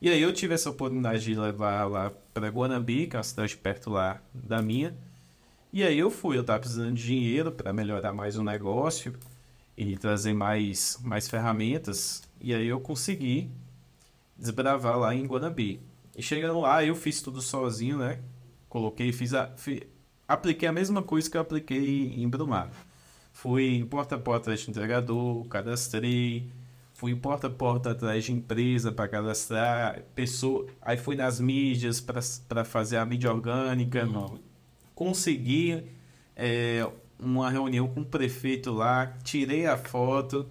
[0.00, 3.58] E aí eu tive essa oportunidade de levar lá para Guanambi, que é uma cidade
[3.58, 4.96] perto lá da minha.
[5.70, 9.14] E aí eu fui, eu tava precisando de dinheiro para melhorar mais o negócio
[9.76, 12.22] e trazer mais, mais ferramentas.
[12.40, 13.50] E aí eu consegui
[14.34, 15.82] desbravar lá em Guanambi.
[16.16, 18.18] E chegando lá, eu fiz tudo sozinho, né?
[18.68, 19.86] Coloquei, fiz a, fi-
[20.26, 22.72] apliquei a mesma coisa que eu apliquei em Brumado.
[23.32, 26.50] Fui porta a porta de entregador, cadastrei,
[26.92, 32.64] fui porta a porta atrás de empresa para cadastrar, pessoa, aí fui nas mídias para
[32.64, 34.04] fazer a mídia orgânica,
[34.94, 35.84] consegui
[36.34, 36.84] é,
[37.18, 40.50] uma reunião com o prefeito lá, tirei a foto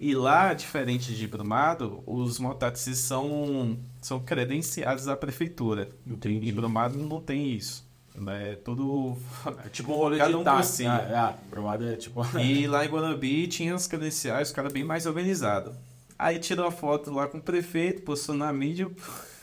[0.00, 5.90] e lá, diferente de Brumado, os mototáxis são, são credenciados à prefeitura.
[6.06, 6.50] Entendi.
[6.50, 7.86] Brumado não tem isso.
[8.26, 9.16] É tudo
[9.64, 10.68] É tipo um rolê Cada de um táxi.
[10.70, 10.86] por si.
[10.86, 12.22] Ah, ah, Brumado é tipo...
[12.38, 15.74] E lá em Guanambi tinha os credenciais, os caras bem mais organizados.
[16.18, 18.90] Aí tirou a foto lá com o prefeito, postou na mídia.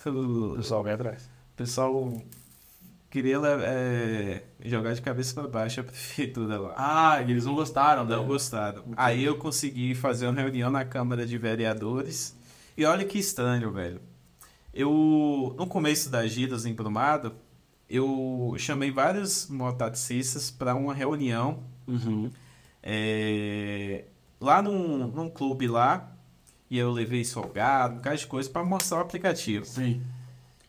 [0.06, 1.30] O pessoal vem atrás.
[1.56, 2.22] pessoal
[3.10, 6.74] queria é, jogar de cabeça para baixo a prefeitura lá.
[6.78, 8.16] Ah, eles não gostaram, né?
[8.16, 8.84] Não gostaram.
[8.96, 12.36] Aí eu consegui fazer uma reunião na Câmara de Vereadores.
[12.78, 14.02] E olha que estranho, velho.
[14.74, 17.34] Eu, no começo das giras em Brumado,
[17.90, 22.30] eu chamei vários mototaxistas para uma reunião Uhum.
[22.84, 24.04] é,
[24.42, 26.12] lá num, num clube lá.
[26.70, 29.66] E eu levei salgado, um bocado de coisa para mostrar o aplicativo.
[29.66, 30.02] Sim.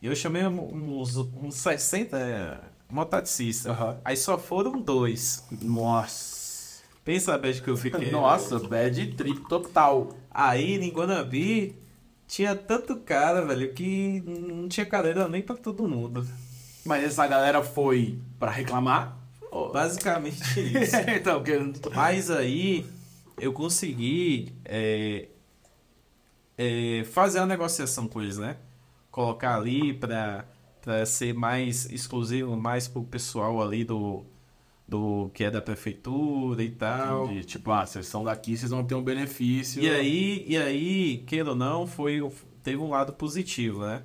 [0.03, 3.73] Eu chamei uns, uns 60 mototaxistas.
[3.73, 4.01] Aham.
[4.05, 5.45] Aí só foram dois.
[5.63, 6.83] Nossa.
[7.05, 8.11] Pensa a bad que eu fiquei.
[8.11, 10.11] Nossa, bad trip total.
[10.31, 11.75] Aí em Guanabi
[12.27, 16.27] tinha tanto cara, velho, que não tinha cadeira nem pra todo mundo.
[16.85, 19.19] Mas essa galera foi pra reclamar?
[19.73, 20.39] Basicamente
[20.79, 20.97] isso.
[21.17, 21.89] então, porque...
[21.95, 22.87] Mas aí
[23.41, 25.29] eu consegui é,
[26.57, 28.57] é, fazer uma negociação com eles, né?
[29.19, 30.45] Colocar ali pra
[31.05, 34.25] ser mais exclusivo, mais pro pessoal ali do,
[34.87, 37.25] do que é da prefeitura e tal.
[37.27, 37.45] Entendi.
[37.45, 39.83] Tipo, ah, vocês são daqui, vocês vão ter um benefício.
[39.83, 42.21] E aí, e aí, queira ou não, foi,
[42.63, 44.05] teve um lado positivo, né?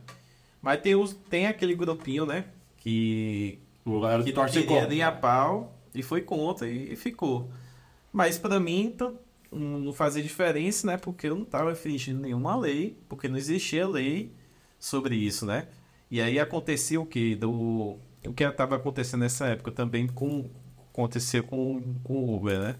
[0.60, 2.46] Mas tem, os, tem aquele grupinho, né?
[2.78, 5.08] Que, O galera que torce queria contra.
[5.08, 7.52] a pau e foi contra e, e ficou.
[8.12, 9.12] Mas pra mim t-
[9.52, 10.98] não fazia diferença, né?
[10.98, 14.32] Porque eu não tava infringindo nenhuma lei, porque não existia lei
[14.84, 15.68] sobre isso, né?
[16.12, 17.36] E aí acontecia o que?
[17.36, 20.50] Do, o que estava acontecendo nessa época também com
[20.92, 22.76] acontecia com, com o Uber, né?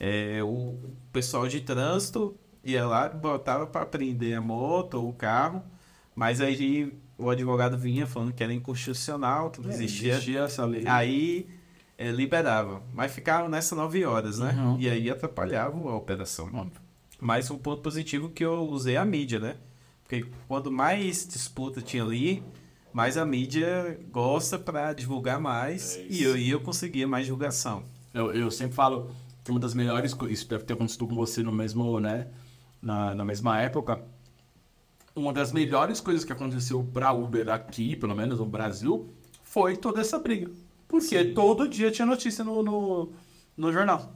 [0.00, 0.74] É, o
[1.12, 5.62] pessoal de trânsito ia lá, botava para prender a moto ou o carro,
[6.16, 10.14] mas aí o advogado vinha falando que era inconstitucional, que não existia.
[10.14, 10.84] Existia essa lei.
[10.86, 11.46] Aí
[11.98, 14.52] é, liberava, mas ficava nessas 9 horas, né?
[14.58, 14.80] Uhum.
[14.80, 16.48] E aí atrapalhava a operação.
[17.20, 19.56] Mas um ponto positivo que eu usei a mídia, né?
[20.04, 22.42] Porque quando mais disputa tinha ali,
[22.92, 27.82] mais a mídia gosta para divulgar mais É e eu, e eu conseguia mais divulgação.
[28.12, 29.10] Eu, eu sempre falo
[29.42, 32.28] que uma das melhores coisas, isso deve ter acontecido com você no mesmo, né,
[32.80, 34.00] na, na mesma época,
[35.16, 39.12] uma das melhores coisas que aconteceu pra Uber aqui, pelo menos no Brasil,
[39.42, 40.50] foi toda essa briga.
[40.86, 43.12] Porque todo dia tinha notícia no, no,
[43.56, 44.14] no jornal.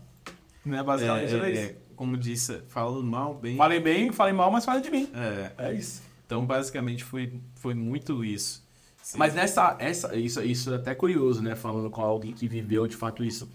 [0.64, 1.62] Né, basicamente É, isso.
[1.62, 3.56] é, como disse, falo mal, bem.
[3.56, 5.11] Falem bem, falem mal, mas falem de mim.
[5.12, 6.00] É, É isso.
[6.24, 8.64] então basicamente foi, foi muito isso.
[9.02, 9.18] Sim.
[9.18, 11.56] Mas nessa, essa, isso, isso é até curioso, né?
[11.56, 13.50] Falando com alguém que viveu de fato isso.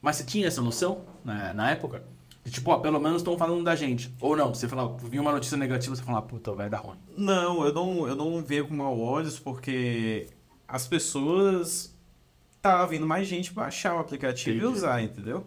[0.00, 2.02] Mas você tinha essa noção né, na época?
[2.42, 4.14] De tipo, ó, pelo menos estão falando da gente.
[4.20, 6.96] Ou não, você falava, vinha uma notícia negativa, você falava, puta, vai dar ruim.
[7.18, 10.28] Não, eu não, eu não vejo com mau olhos porque
[10.66, 11.92] as pessoas
[12.62, 14.72] tá vindo mais gente baixar o aplicativo Entendi.
[14.72, 15.46] e usar, entendeu?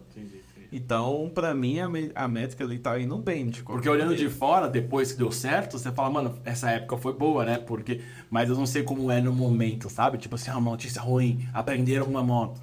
[0.72, 1.78] Então, pra mim,
[2.14, 3.48] a, métrica ali tá indo bem.
[3.48, 4.30] De Porque olhando de maneira.
[4.30, 7.58] fora, depois que deu certo, você fala, mano, essa época foi boa, né?
[7.58, 10.16] Porque, mas eu não sei como é no momento, sabe?
[10.18, 12.60] Tipo assim, ah, uma notícia ruim, aprenderam uma moto.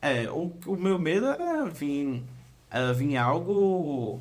[0.00, 2.22] É, o, o meu medo era vir,
[2.70, 4.20] era vir algo.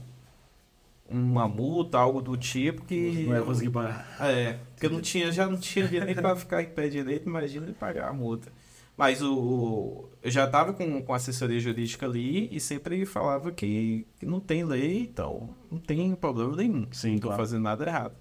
[1.09, 3.25] Uma multa, algo do tipo que.
[3.27, 4.17] Não ia conseguir parar.
[4.19, 7.29] É, porque eu não tinha, já não tinha dinheiro nem pra ficar em pé direito,
[7.29, 8.51] imagina ele pagar a multa.
[8.97, 14.05] Mas o, o- eu já tava com, com assessoria jurídica ali e sempre falava que,
[14.19, 16.87] que não tem lei, então não tem problema nenhum.
[16.91, 17.41] Sim, não tô claro.
[17.43, 18.15] fazendo nada errado.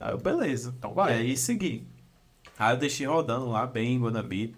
[0.00, 0.74] Aí eu, beleza.
[0.78, 1.12] Então vai.
[1.12, 1.86] E aí segui.
[2.58, 4.56] Aí eu deixei rodando lá bem em Guanabi.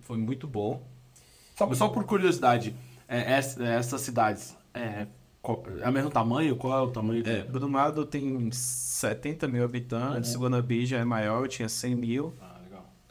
[0.00, 0.82] Foi muito bom.
[1.56, 2.74] Só, só por curiosidade,
[3.06, 5.06] é, essa- essas cidades, é,
[5.40, 6.56] qual- é o mesmo tamanho?
[6.56, 7.22] Qual é o tamanho?
[7.28, 10.34] É, Brumado tem 70 mil habitantes.
[10.34, 12.34] Guanabi já é maior, tinha 100 mil.
[12.40, 12.51] Ah,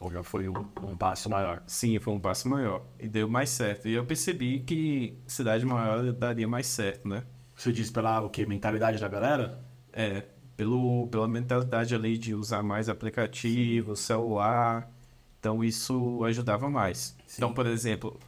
[0.02, 1.62] Então já foi um, um passo maior.
[1.68, 2.84] Sim, foi um passo maior.
[3.00, 3.88] E deu mais certo.
[3.88, 7.24] E eu percebi que cidade maior daria mais certo, né?
[7.56, 8.44] Você diz pela o quê?
[8.44, 9.64] Mentalidade da galera?
[9.94, 10.24] É,
[10.58, 14.92] pelo, pela mentalidade ali de usar mais aplicativo, celular.
[15.40, 17.16] Então isso ajudava mais.
[17.28, 17.36] Sim.
[17.38, 18.20] Então, por exemplo,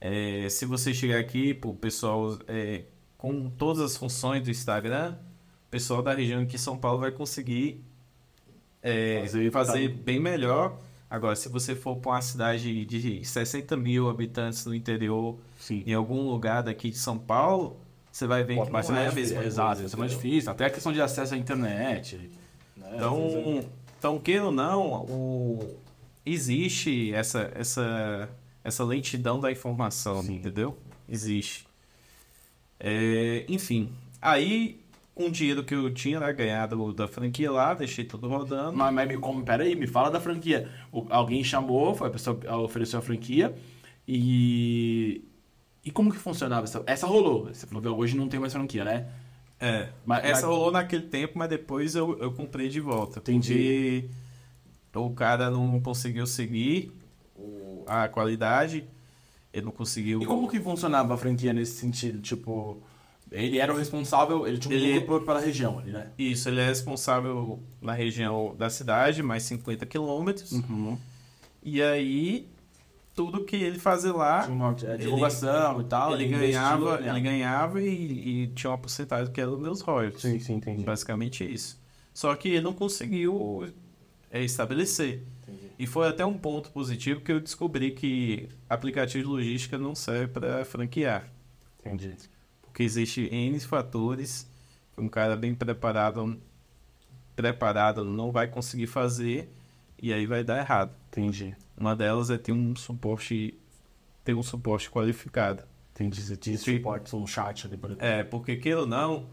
[0.00, 2.84] é, se você chegar aqui pro pessoal é,
[3.18, 5.18] com todas as funções do Instagram,
[5.66, 7.84] o pessoal da região aqui em São Paulo vai conseguir
[8.88, 10.78] é, Fazer- fazer, bem melhor.
[11.08, 15.82] Agora, se você for para uma cidade de 60 mil habitantes no interior, Sim.
[15.86, 17.76] em algum lugar daqui de São Paulo,
[18.10, 19.98] você vai ver que Mas não é é a mais mesma coisa, Exato, isso é
[19.98, 20.50] mais difícil.
[20.50, 22.30] Até a questão de acesso à internet.
[22.76, 22.90] né?
[22.94, 23.64] Então,
[23.98, 25.76] então queira ou não, o-
[26.24, 28.28] existe essa, essa,
[28.64, 30.36] essa lentidão da informação, Sim.
[30.36, 30.76] entendeu?
[31.08, 31.66] Existe.
[32.80, 33.90] É, enfim,
[34.20, 34.80] aí
[35.16, 38.76] com o dinheiro que eu tinha né, ganhado da franquia lá, deixei tudo rodando.
[38.76, 40.68] Mas, mas me, como, peraí, me fala da franquia.
[40.92, 43.56] O- alguém chamou, foi a pessoa ofereceu a franquia
[44.06, 45.24] e.
[45.82, 46.64] E como que funcionava?
[46.64, 47.46] Essa, essa rolou.
[47.46, 49.06] Você falou que hoje não tem mais franquia, né?
[49.58, 53.20] É, Mas- essa mas- rolou naquele tempo, mas depois eu, eu comprei de volta.
[53.20, 54.04] Entendi.
[54.94, 56.92] O cara não conseguiu seguir
[57.86, 58.84] a qualidade,
[59.52, 60.20] ele não conseguiu.
[60.22, 62.20] E como que funcionava a franquia nesse sentido?
[62.20, 62.82] Tipo,
[63.30, 66.10] ele era o responsável, ele tinha um Ele- lucro pela região ali, né?
[66.18, 70.52] Isso, ele é responsável na região da cidade, mais 50 quilômetros.
[70.52, 70.96] Uhum.
[71.62, 72.46] E aí,
[73.14, 76.14] tudo que ele fazia lá, Tinha uma é, divulgação e tal.
[76.14, 77.08] ele investiu, ganhava, né?
[77.10, 80.22] ele ganhava e, e tinha uma porcentagem que era os meus royalties.
[80.22, 80.84] Sim, sim, entendi.
[80.84, 81.80] Basicamente isso.
[82.14, 83.66] Só que ele não conseguiu
[84.30, 85.22] é, estabelecer.
[85.42, 85.66] Entendi.
[85.78, 90.28] E foi até um ponto positivo que eu descobri que aplicativo de logística não serve
[90.28, 91.28] para franquear.
[91.84, 92.14] Entendi.
[92.76, 94.46] Porque existe N fatores.
[94.98, 96.38] Um cara bem preparado,
[97.34, 99.50] preparado não vai conseguir fazer
[99.98, 100.94] e aí vai dar errado.
[101.08, 101.56] Entendi.
[101.74, 103.58] Uma delas é ter um suporte,
[104.22, 105.62] ter um suporte qualificado.
[105.94, 106.20] Entendi.
[106.20, 106.76] Você tinha Sim.
[106.76, 108.06] suporte no chat ali, por exemplo.
[108.06, 109.26] É, porque queira ou não,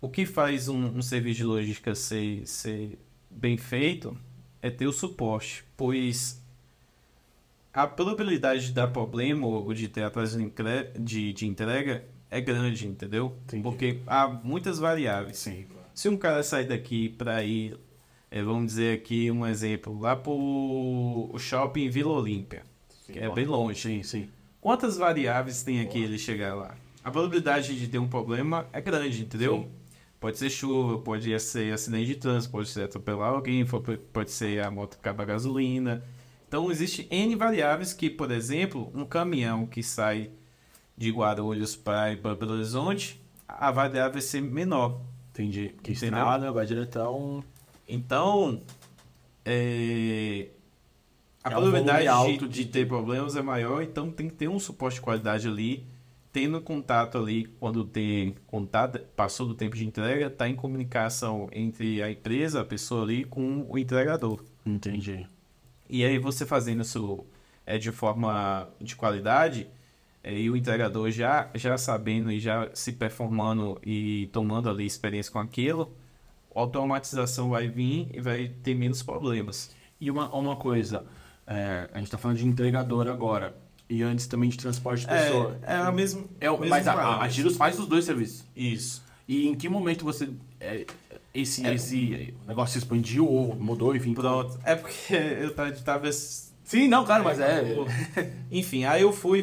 [0.00, 2.98] o que faz um, um serviço de logística ser, ser
[3.28, 4.16] bem feito
[4.62, 6.42] é ter o suporte, pois
[7.70, 10.38] a probabilidade de dar problema ou de ter atraso
[10.98, 13.36] de entrega é grande, entendeu?
[13.44, 13.62] Entendi.
[13.62, 15.38] Porque há muitas variáveis.
[15.38, 15.66] Sim.
[15.94, 17.78] Se um cara sair daqui para ir,
[18.28, 22.64] eh, vamos dizer aqui um exemplo, lá pro shopping Vila Olímpia,
[23.06, 23.80] que é bem longe.
[23.80, 24.28] Sim, sim.
[24.60, 26.74] Quantas variáveis tem aqui ele chegar lá?
[27.04, 29.58] A probabilidade de ter um problema é grande, entendeu?
[29.58, 29.68] Sim.
[30.18, 33.64] Pode ser chuva, pode ser acidente de trânsito, pode ser atropelar alguém,
[34.12, 36.02] pode ser a moto acabar gasolina.
[36.48, 40.30] Então, existe N variáveis que, por exemplo, um caminhão que sai
[40.96, 45.00] de Guarulhos para Belo Horizonte, a variável vai ser menor.
[45.30, 45.70] Entendi.
[45.70, 46.18] Porque Entendeu?
[46.18, 47.42] estrada, vai diretão.
[47.88, 48.60] Então,
[49.44, 50.48] é,
[51.42, 54.48] a É um probabilidade alto de, de ter problemas é maior, então tem que ter
[54.48, 55.86] um suporte de qualidade ali,
[56.32, 62.02] tendo contato ali quando tem contato, passou do tempo de entrega, tá em comunicação entre
[62.02, 64.42] a empresa, a pessoa ali, com o entregador.
[64.64, 65.26] Entendi.
[65.88, 67.26] E aí você fazendo isso
[67.66, 69.68] é, de forma de qualidade, é,
[70.24, 75.38] e o entregador já, já sabendo e já se performando e tomando ali experiência com
[75.38, 75.92] aquilo,
[76.54, 79.70] a automatização vai vir e vai ter menos problemas.
[80.00, 81.04] E uma, uma coisa,
[81.46, 83.54] é, a gente tá falando de entregador agora.
[83.88, 85.58] E antes também de transporte de pessoa.
[85.62, 86.24] É, é a mesma.
[86.40, 88.44] É, o- mesmo mas a, a, Giros faz os dois serviços.
[88.56, 89.02] Isso.
[89.28, 90.30] E em que momento você.
[90.58, 90.86] é,
[91.34, 91.74] esse, É.
[91.74, 94.14] esse negócio se expandiu ou mudou, enfim.
[94.14, 94.58] Pronto.
[94.64, 97.62] É porque eu tava Sim, não, claro, mas é.
[98.50, 99.42] Enfim, aí eu fui.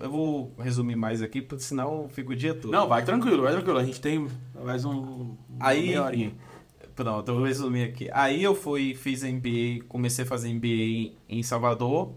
[0.00, 2.70] Eu vou resumir mais aqui, porque senão eu fico o dia todo.
[2.70, 3.78] Não, vai tranquilo, vai tranquilo.
[3.78, 4.26] A gente tem
[4.64, 5.36] mais um.
[5.60, 6.34] Aí-.
[6.94, 8.08] Pronto, eu vou resumir aqui.
[8.12, 12.12] Aí eu fui, fiz MBA, comecei a fazer MBA em Salvador,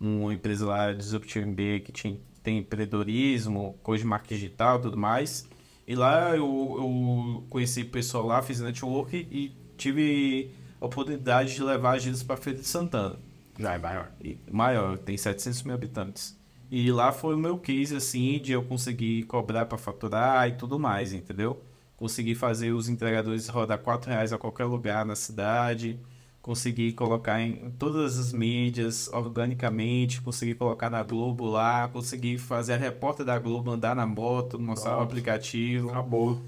[0.00, 4.96] numa empresa lá, Disruptive MBA, que tinha, tem empreendedorismo, coisa de marketing digital e tudo
[4.96, 5.48] mais.
[5.86, 10.50] E lá eu, eu conheci o pessoal lá, fiz network e tive
[10.80, 13.16] a oportunidade de levar a Giros para Feira de Santana.
[13.58, 14.10] Já é maior.
[14.20, 16.35] E- maior, tem 700 mil habitantes.
[16.70, 20.78] E lá foi o meu case, assim, de eu conseguir cobrar para faturar e tudo
[20.78, 21.62] mais, entendeu?
[21.96, 25.98] Consegui fazer os entregadores rodar 4 reais a qualquer lugar na cidade,
[26.42, 32.76] consegui colocar em todas as mídias organicamente, consegui colocar na Globo lá, consegui fazer a
[32.76, 35.90] repórter da Globo andar na moto, mostrar o aplicativo.
[35.90, 36.42] Acabou.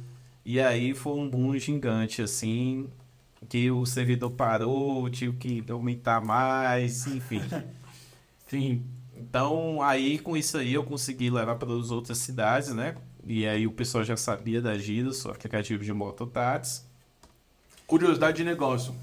[0.45, 2.89] E aí foi um boom gigante, assim,
[3.49, 7.41] que o servidor parou, tive que aumentar mais, enfim.
[8.49, 8.83] Sim.
[9.21, 12.95] Então, aí com isso aí eu consegui levar para as outras cidades, né?
[13.27, 16.83] E aí o pessoal já sabia da Giros, o aplicativo de mototáxi.
[17.87, 18.95] Curiosidade de negócio.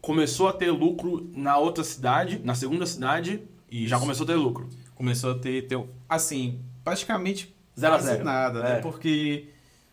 [0.00, 4.34] Começou a ter lucro na outra cidade, na segunda cidade, e já começou a ter
[4.34, 4.68] lucro.
[4.94, 8.24] Começou a ter, ter assim, praticamente Zero quase zero.
[8.24, 8.78] nada, né?
[8.78, 8.80] É.
[8.80, 9.48] Porque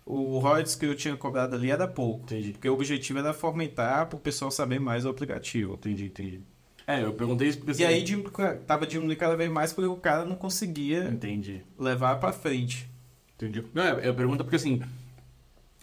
[0.05, 2.23] o royalties que eu tinha cobrado ali era pouco.
[2.23, 2.51] Entendi.
[2.51, 5.73] Porque o objetivo era fomentar para o pessoal saber mais do aplicativo.
[5.73, 6.41] Entendi, entendi.
[6.89, 8.03] É, eu perguntei isso porque E aí
[8.65, 11.61] tava diminuindo cada vez mais porque o cara não conseguia Entendi.
[11.77, 12.89] levar para frente.
[13.35, 13.63] Entendi.
[13.75, 14.81] Não, eu, eu pergunto porque assim,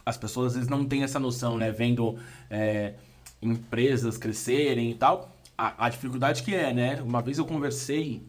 [0.04, 1.70] as pessoas às vezes não têm essa noção, né?
[1.70, 2.18] Vendo
[2.50, 2.94] é,
[3.40, 5.32] empresas crescerem e tal.
[5.56, 7.00] A, a dificuldade que é, né?
[7.00, 8.26] Uma vez eu conversei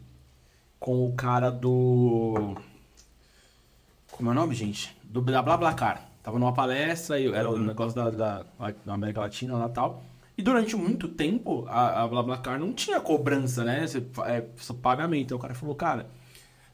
[0.78, 2.54] com o cara do.
[4.12, 4.96] Como é o nome, gente?
[5.02, 6.08] Do da BlaBlaCar.
[6.22, 8.46] Tava numa palestra, e era o negócio da, da,
[8.86, 10.04] da América Latina lá e tal.
[10.38, 13.84] E durante muito tempo, a, a BlaBlaCar não tinha cobrança, né?
[13.84, 15.34] Você, é, só pagamento.
[15.34, 16.08] Aí o cara falou, cara,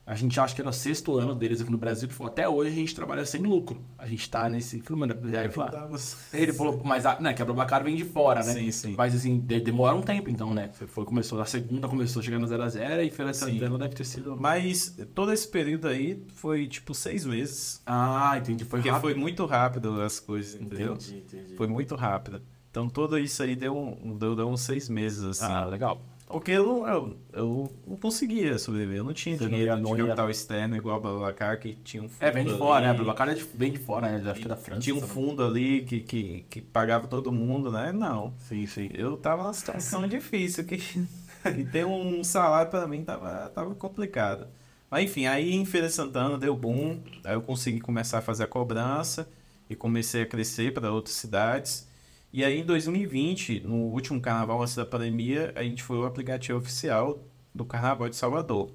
[0.05, 2.05] a gente acha que era o sexto ano deles aqui no Brasil.
[2.07, 3.83] Ele falou, até hoje a gente trabalha sem lucro.
[3.97, 4.81] A gente tá nesse...
[4.81, 5.97] Falei, mano, aí ele falou,
[6.31, 8.53] ele falou, mas a, né, que a BlaBlaCar vem de fora, né?
[8.53, 8.93] Sim, sim.
[8.95, 10.69] Mas assim, de- demora um tempo então, né?
[10.71, 13.95] Foi, começou, a segunda começou chegando a 0 a 0 e foi essa dela deve
[13.95, 14.37] ter sido...
[14.39, 17.81] Mas todo esse período aí foi tipo seis meses.
[17.83, 18.63] Ah, entendi.
[18.63, 19.09] Foi Porque rápido.
[19.09, 20.93] foi muito rápido as coisas, entendeu?
[20.93, 21.55] Entendi, entendi.
[21.55, 22.43] Foi muito rápido.
[22.75, 25.45] Então tudo isso aí deu, um- deu, deu uns seis meses, assim.
[25.45, 26.01] Ah, legal.
[26.27, 30.29] Porque eu, eu, eu não conseguia sobreviver, eu não tinha Você dinheiro não ia- capital
[30.29, 32.93] externo igual a BlaBlaCar, que tinha um fundo É, vem de ali, fora, né?
[32.99, 34.29] Babacar é de, vem de fora, né?
[34.29, 34.81] Acho que é da França.
[34.81, 37.93] Tinha um fundo ali que, que, que pagava todo mundo, né?
[37.93, 38.33] Não.
[38.39, 38.89] Sim, sim.
[38.93, 40.75] Eu tava numa situação difícil, que
[41.57, 44.47] e ter um salário pra mim tava, tava complicado.
[44.91, 48.43] Mas enfim, aí em Feira de Santana deu boom, aí eu consegui começar a fazer
[48.43, 49.29] a cobrança
[49.69, 51.87] e comecei a crescer para outras cidades.
[52.35, 56.59] E aí em 2020, no último carnaval antes da pandemia, a gente foi o aplicativo
[56.59, 57.23] oficial
[57.53, 58.71] do Carnaval de Salvador.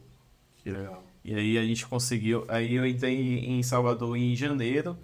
[0.56, 1.04] Que legal.
[1.22, 2.46] E aí a gente conseguiu.
[2.48, 4.96] Aí eu entrei em Salvador em janeiro.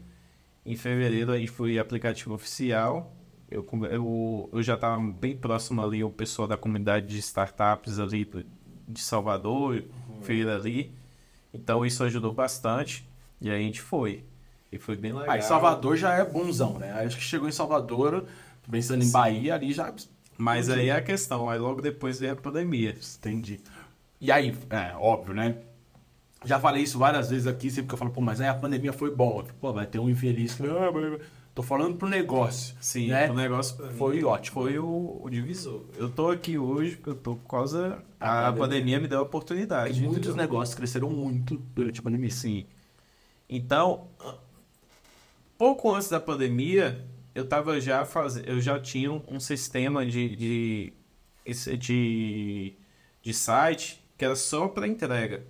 [0.64, 3.14] Em fevereiro a gente foi aplicativo oficial.
[3.50, 8.26] Eu, eu, eu já estava bem próximo ali, o pessoal da comunidade de startups ali
[8.88, 9.84] de Salvador,
[10.22, 10.94] feira ali.
[11.52, 13.06] Então isso ajudou bastante.
[13.38, 14.24] E aí a gente foi.
[14.72, 15.30] E foi bem legal.
[15.30, 16.92] Ah, e Salvador já é bonzão, né?
[16.94, 18.26] Aí acho que chegou em Salvador,
[18.70, 19.92] pensando em Bahia, ali já.
[20.38, 22.96] Mas aí é a questão, aí logo depois veio a pandemia.
[23.18, 23.60] Entendi.
[24.20, 25.56] E aí, é óbvio, né?
[26.44, 28.92] Já falei isso várias vezes aqui, sempre que eu falo, pô, mas aí a pandemia
[28.92, 29.42] foi bom.
[29.60, 30.62] Pô, vai ter um infeliz que.
[30.66, 31.20] "Ah, mas-
[31.54, 32.76] Tô falando pro negócio.
[32.78, 33.30] Sim, né?
[33.30, 34.52] o negócio pra mim Foi ótimo.
[34.60, 35.86] Foi o, o divisor.
[35.96, 38.02] Eu tô aqui hoje porque eu tô por causa.
[38.20, 40.04] A, A pandemia me deu a oportunidade.
[40.04, 42.30] E muitos negócios cresceram muito durante a pandemia.
[42.30, 42.66] Sim.
[43.48, 44.08] Então,
[45.56, 47.02] pouco antes da pandemia,
[47.36, 50.92] eu tava já fazendo, eu já tinha um sistema de, de,
[51.78, 52.74] de,
[53.22, 55.44] de site que era só para entrega.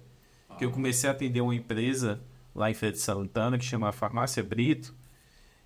[0.58, 2.20] Que eu comecei a atender uma empresa
[2.54, 4.94] lá em Feira de Santana que chama Farmácia Brito.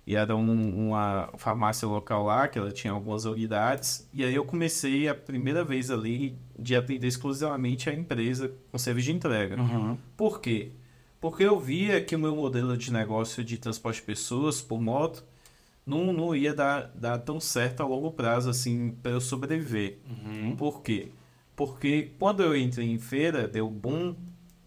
[0.05, 4.09] E era um- uma farmácia local lá, que ela tinha algumas unidades.
[4.13, 9.05] E aí eu comecei a primeira vez ali de atender exclusivamente a empresa com serviço
[9.07, 9.61] de entrega.
[9.61, 9.97] Uhum.
[10.17, 10.71] Por quê?
[11.21, 15.23] Porque eu via que o meu modelo de negócio de transporte de pessoas por moto
[15.85, 19.97] não, não ia dar, dar tão certo a longo prazo assim para eu sobreviver.
[20.09, 20.55] Uhum.
[20.55, 21.09] Por quê?
[21.55, 24.15] Porque quando eu entrei em feira, deu boom,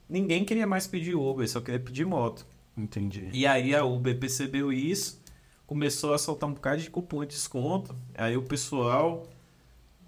[0.08, 2.46] ninguém queria mais pedir Uber, só queria pedir moto.
[2.76, 3.28] Entendi.
[3.32, 5.20] E aí a Uber percebeu isso,
[5.66, 7.94] começou a soltar um bocado de cupom de desconto.
[8.16, 9.26] Aí o pessoal,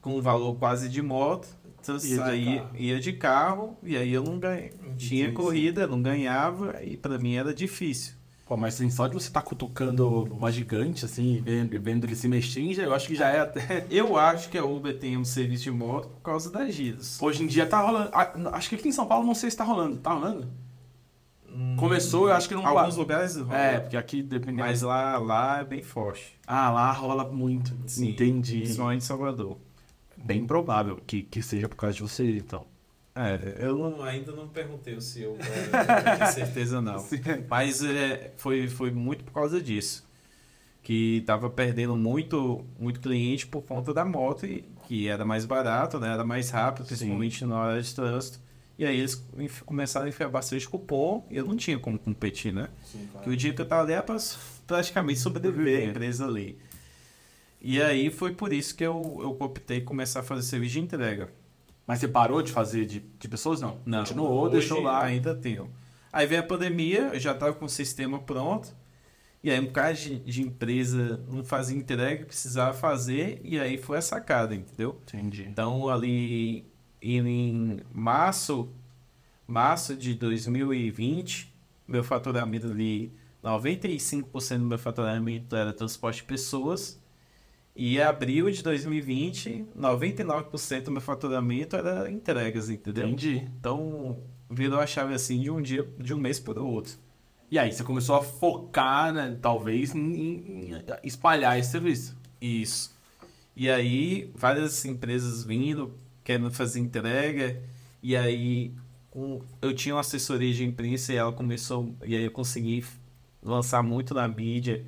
[0.00, 1.48] com um valor quase de moto,
[1.80, 2.76] então Ia de saía, carro.
[2.76, 4.72] ia de carro, e aí eu não ganhei.
[4.96, 8.14] Tinha corrida, não ganhava, e pra mim era difícil.
[8.47, 12.28] Pô, mas assim, só de você estar cutucando uma gigante, assim, vendo, vendo ele se
[12.28, 13.84] mexer, eu acho que já é até.
[13.90, 17.20] Eu acho que a Uber tem um serviço de moto por causa das giras.
[17.20, 18.11] Hoje em dia tá rolando.
[18.53, 19.97] Acho que aqui em São Paulo não sei se tá rolando.
[19.97, 20.49] Tá rolando?
[21.76, 24.59] Começou, eu acho que não Alguns lugares É, porque aqui depende.
[24.59, 26.38] mas lá, lá é bem forte.
[26.47, 27.74] Ah, lá rola muito.
[27.86, 28.61] Sim, Entendi.
[28.61, 29.59] Principalmente em Salvador.
[30.16, 32.64] Bem provável que, que seja por causa de você, então.
[33.17, 36.99] É, eu não- ainda não perguntei o CEO, não tenho certeza não.
[37.49, 40.07] Mas é, foi, foi muito por causa disso.
[40.83, 45.99] Que tava perdendo muito, muito cliente por conta da moto, e, que era mais barato,
[45.99, 46.12] né?
[46.12, 48.39] Era mais rápido, principalmente na hora de trânsito.
[48.79, 49.25] E aí eles
[49.64, 52.69] começaram a enfiar bastante cupom e eu não tinha como competir, né?
[53.25, 54.17] Que o dia que eu tava ali era pra
[54.67, 56.59] praticamente sobreviver a empresa ali.
[57.61, 61.31] E aí foi por isso que eu, eu optei começar a fazer serviço de entrega.
[61.87, 63.61] Mas você parou de fazer de, de pessoas?
[63.61, 63.78] Não.
[63.87, 65.05] Não, Continuou, hoje deixou lá.
[65.05, 65.70] Ainda tenho.
[66.12, 68.74] Aí veio a pandemia, eu já tava com o sistema pronto.
[69.43, 73.99] E aí um cara de, de empresa não fazia entrega, precisava fazer, e aí foi
[73.99, 75.01] a sacada, entendeu?
[75.03, 75.47] Entendi.
[75.49, 76.66] Então ali
[77.01, 78.68] em, em março,
[79.47, 81.55] março de 2020,
[81.87, 83.12] meu faturamento ali,
[83.45, 87.01] 95% do meu faturamento era transporte de pessoas.
[87.77, 93.07] E em abril de 2020, 99% do meu faturamento era entregas, entendeu?
[93.07, 93.47] Entendi.
[93.61, 94.18] Então,
[94.51, 96.95] virou a chave assim de um dia, de um mês para o outro.
[97.51, 102.16] E aí, você começou a focar, né, talvez, em, em espalhar esse serviço.
[102.41, 102.97] Isso.
[103.55, 105.93] E aí, várias empresas vindo,
[106.24, 107.62] querendo fazer entrega.
[108.03, 108.72] E aí,
[109.61, 111.95] eu tinha uma assessoria de imprensa e ela começou.
[112.07, 112.83] E aí, eu consegui
[113.43, 114.83] lançar muito na mídia.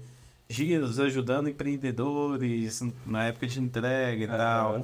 [0.51, 4.82] Giros ajudando empreendedores na época de entrega e tal.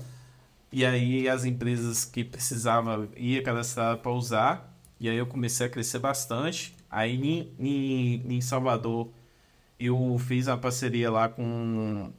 [0.70, 4.76] E aí as empresas que precisavam ia cadastrar para usar.
[5.00, 6.76] E aí eu comecei a crescer bastante.
[6.90, 9.08] Aí em, em, em Salvador
[9.78, 12.12] eu fiz uma parceria lá com,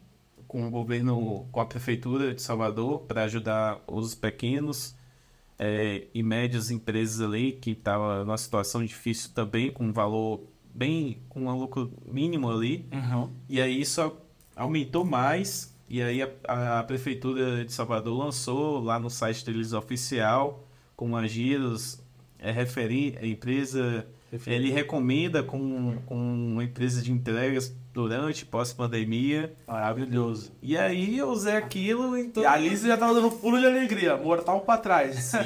[0.47, 4.95] com o governo, com a prefeitura de Salvador para ajudar os pequenos
[5.59, 10.41] eh, e médias empresas ali que estavam numa situação difícil também, com valor
[10.75, 12.85] bem, com um lucro mínimo ali.
[12.91, 13.29] Uhum.
[13.47, 14.15] E aí isso
[14.55, 15.73] aumentou mais.
[15.87, 21.25] E aí a, a Prefeitura de Salvador lançou lá no site deles oficial, com a
[21.25, 22.03] Giros,
[22.39, 24.05] é referi a empresa
[24.45, 29.53] Ele recomenda com, com uma empresa de entregas durante, pós-pandemia.
[29.67, 30.51] Maravilhoso.
[30.61, 32.43] E aí eu usei aquilo, então...
[32.43, 35.15] E ali você já tava dando pulo de alegria, mortal pra trás.
[35.15, 35.37] Sim.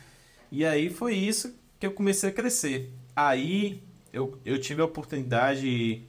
[0.52, 2.92] e aí foi isso que eu comecei a crescer.
[3.16, 3.82] Aí
[4.18, 6.02] eu, eu tive a oportunidade...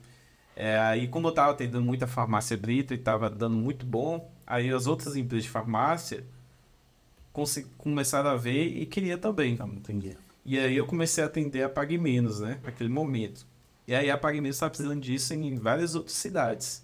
[0.56, 4.70] É, aí como eu tava tendo muita farmácia brita e tava dando muito bom, aí
[4.70, 6.26] as outras empresas de farmácia
[7.78, 9.56] começaram a ver e queria também.
[9.56, 10.18] Não, entendi.
[10.46, 12.60] E aí eu comecei a atender a Pague Menos, né?
[12.64, 13.46] Naquele momento.
[13.88, 16.84] E aí a Pague Menos estava precisando disso em várias outras cidades.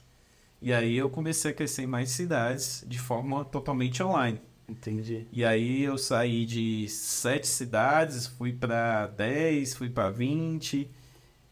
[0.61, 4.39] E aí eu comecei a crescer em mais cidades de forma totalmente online.
[4.67, 5.27] Entendi.
[5.31, 10.89] E aí eu saí de sete cidades, fui para 10, fui para 20.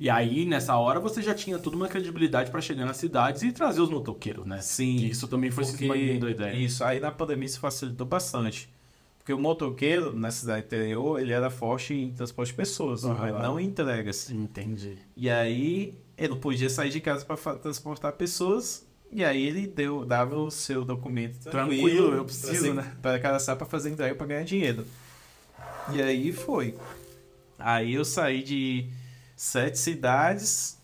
[0.03, 3.53] E aí, nessa hora, você já tinha toda uma credibilidade para chegar nas cidades e
[3.53, 4.59] trazer os motoqueiros, né?
[4.59, 4.97] Sim.
[4.97, 6.53] Que isso também foi se expandindo a ideia.
[6.57, 8.67] Isso, aí na pandemia isso facilitou bastante.
[9.17, 13.13] Porque o motoqueiro, na cidade interior, ele era forte em transporte de pessoas, Uhum.
[13.39, 14.29] não em entregas.
[14.29, 14.97] Entendi.
[15.15, 18.85] E aí ele não podia sair de casa para transportar pessoas.
[19.09, 22.93] E aí ele deu, dava o seu documento Tranquilo, eu preciso, né?
[23.01, 24.85] Para cadastrar para fazer entrega para ganhar dinheiro.
[25.93, 26.75] E aí foi.
[27.57, 28.89] Aí eu saí de
[29.35, 30.81] sete cidades.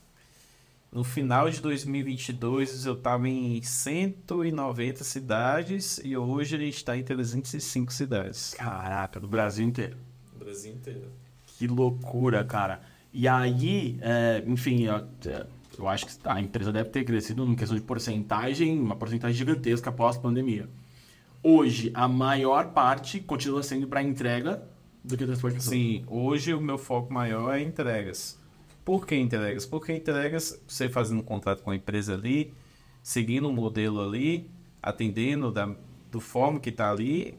[0.91, 7.03] No final de 2022 eu estava em 190 cidades e hoje a gente está em
[7.03, 8.55] 305 cidades.
[8.55, 9.97] Caraca, do Brasil inteiro.
[10.37, 11.11] Brasil inteiro.
[11.45, 12.81] Que loucura, cara.
[13.13, 15.07] E aí, é, enfim, eu,
[15.77, 19.89] eu acho que a empresa deve ter crescido em questão de porcentagem, uma porcentagem gigantesca
[19.89, 20.67] após a pandemia.
[21.43, 24.63] Hoje, a maior parte continua sendo para entrega
[25.03, 25.63] do que transporte.
[25.63, 28.38] Sim, hoje o meu foco maior é entregas.
[28.89, 29.67] Por que entregas?
[29.67, 32.51] Porque entregas, você fazendo um contrato com a empresa ali,
[33.03, 34.49] seguindo um modelo ali,
[34.81, 35.75] atendendo da
[36.11, 37.37] do forma que está ali,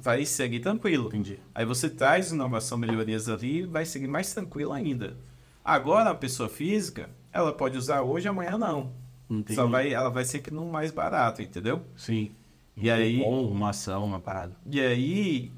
[0.00, 1.06] vai seguir tranquilo.
[1.06, 1.38] Entendi.
[1.54, 5.16] Aí você traz inovação, melhorias ali, vai seguir mais tranquilo ainda.
[5.64, 8.90] Agora a pessoa física, ela pode usar hoje, amanhã não.
[9.30, 9.54] Entendi.
[9.54, 11.84] Só vai, ela vai ser que no mais barato, entendeu?
[11.96, 12.32] Sim.
[12.76, 14.56] E aí, Bom, uma ação, uma parada.
[14.68, 15.52] e aí,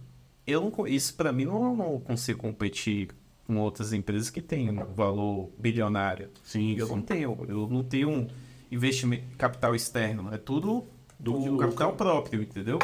[0.46, 3.08] eu não, isso para mim não, não consigo competir
[3.52, 6.30] com outras empresas que têm um valor bilionário.
[6.42, 6.94] Sim, Eu sim.
[6.96, 8.28] não tenho, eu não tenho um
[8.70, 10.86] investimento capital externo, é tudo
[11.18, 12.78] do Do capital próprio, entendeu?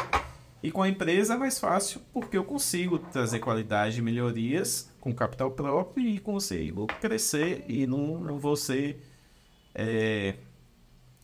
[0.61, 5.13] E com a empresa é mais fácil porque eu consigo trazer qualidade e melhorias com
[5.13, 9.01] capital próprio e consigo crescer e não, não vou ser
[9.73, 10.35] é,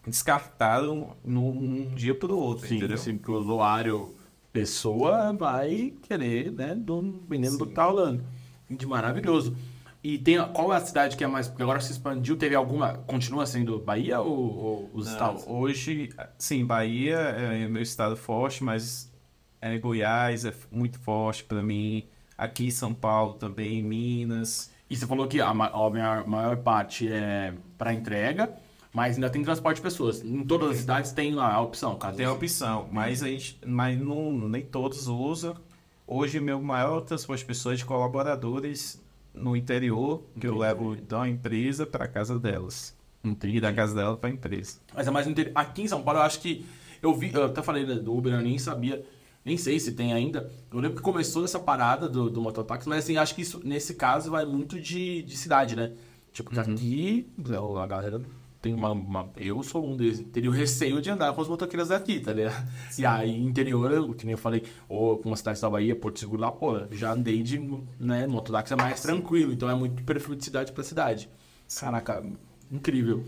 [0.07, 2.97] descartado num, num dia para o outro, Sim, entendeu?
[2.97, 4.15] sim, porque o usuário
[4.53, 7.83] pessoa vai querer, né, do veneno do que tá.
[8.69, 9.55] De maravilhoso.
[10.03, 12.93] E tem, qual é a cidade que é mais, porque agora se expandiu, teve alguma,
[13.07, 15.43] continua sendo Bahia ou, ou os Não, estados?
[15.47, 19.11] hoje, sim, Bahia é meu estado forte, mas
[19.59, 22.03] é, Goiás é muito forte para mim.
[22.37, 24.71] Aqui em São Paulo também, Minas.
[24.87, 28.53] E você falou que a, a maior, maior parte é para entrega,
[28.93, 30.23] mas ainda tem transporte de pessoas.
[30.23, 33.99] Em todas as cidades tem a opção, caso Tem a opção, mas, a gente, mas
[33.99, 35.55] não, nem todos usam.
[36.07, 39.03] Hoje, meu maior transporte pessoas é de colaboradores
[39.33, 40.59] no interior, que eu Entendi.
[40.59, 42.95] levo da empresa para casa delas.
[43.23, 43.57] Entendi.
[43.57, 44.79] E da casa dela para a empresa.
[44.93, 45.51] Mas é mais no interior.
[45.55, 46.65] Aqui em São Paulo, eu acho que.
[47.01, 49.03] Eu vi, eu até falei do Uber, eu nem sabia,
[49.43, 50.49] nem sei se tem ainda.
[50.71, 53.95] Eu lembro que começou essa parada do, do mototáxi, mas assim, acho que isso, nesse
[53.95, 55.91] caso, vai muito de, de cidade, né?
[56.31, 57.27] Tipo, que aqui,
[57.81, 58.21] a galera
[58.65, 60.25] tem uma, uma- Eu sou um deles.
[60.33, 62.67] Teria o receio de andar com os motoqueiros daqui, tá ligado?
[62.97, 66.19] E aí, interior, eu, que nem eu falei, ou com uma cidade da Bahia, Porto
[66.19, 67.59] Seguro lá, pô, já andei de.
[67.99, 68.25] né?
[68.25, 71.29] Mototáxi é mais tranquilo, então é muito perfil de cidade pra cidade.
[71.79, 72.25] Caraca,
[72.71, 73.23] incrível.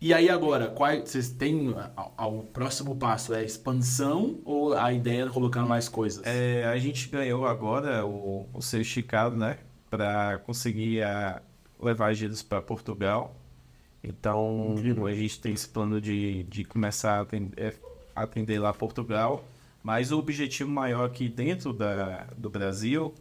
[0.00, 1.74] E aí agora, qual, vocês têm
[2.16, 3.34] o próximo passo?
[3.34, 6.22] É expansão ou a ideia é colocar mais coisas?
[6.24, 9.58] É, a gente ganhou agora o, o seu esticado, né?
[9.90, 11.42] Para conseguir a,
[11.82, 13.34] levar giros para Portugal.
[14.02, 14.74] Então,
[15.06, 17.78] a gente tem esse plano de, de começar a atender,
[18.14, 19.44] atender lá Portugal.
[19.82, 23.14] Mas o objetivo maior aqui dentro da, do Brasil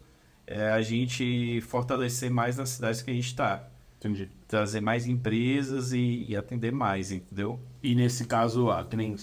[0.45, 3.67] é a gente fortalecer mais nas cidades que a gente está.
[3.97, 4.29] Entendi.
[4.47, 7.59] Trazer mais empresas e, e atender mais, entendeu?
[7.83, 9.15] E nesse caso, ah, que nem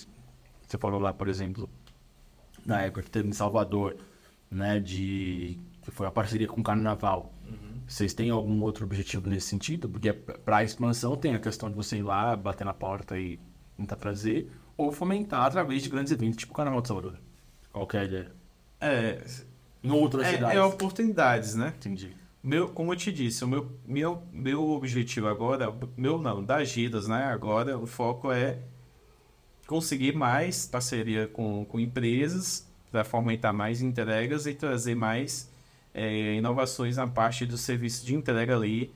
[0.67, 1.69] você falou lá, por exemplo,
[2.65, 3.97] na época que teve em Salvador,
[4.51, 7.33] né, de que foi a parceria com o Carnaval.
[7.87, 9.89] Vocês têm algum outro objetivo nesse sentido?
[9.89, 13.39] Porque para a expansão tem a questão de você ir lá, bater na porta e
[13.77, 17.19] tentar trazer, ou fomentar através de grandes eventos, tipo o Carnaval de Salvador.
[17.73, 18.33] Qual que é a ideia?
[18.81, 19.25] É,
[19.83, 20.57] Em outras é, cidades.
[20.57, 21.73] é oportunidades, né?
[21.77, 22.17] Entendi.
[22.43, 27.09] Meu, como eu te disse, o meu, meu, meu objetivo agora, meu não, das Gidas,
[27.09, 27.25] né?
[27.25, 28.59] Agora o foco é
[29.67, 35.51] conseguir mais parceria com, com empresas para fomentar mais entregas e trazer mais
[35.97, 38.93] é, inovações na parte do serviço de entrega ali,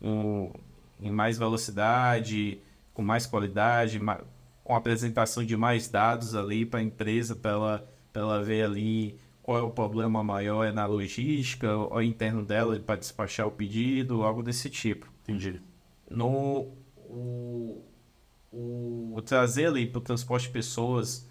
[0.00, 0.52] um,
[1.00, 2.60] em mais velocidade,
[2.94, 4.20] com mais qualidade, ma-
[4.62, 9.18] com apresentação de mais dados ali para a empresa, para ela, pra ela ver ali
[9.42, 14.22] qual é o problema maior, é na logística, ou interno dela para despachar o pedido,
[14.22, 15.10] algo desse tipo.
[15.24, 15.60] Entendi.
[16.08, 17.82] No, o,
[18.52, 21.28] o, trazer ali para o transporte de pessoas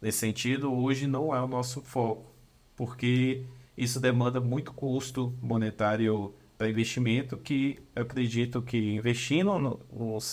[0.00, 2.30] nesse sentido, hoje não é o nosso foco,
[2.76, 3.44] porque
[3.78, 9.80] isso demanda muito custo monetário para investimento, que eu acredito que investindo no,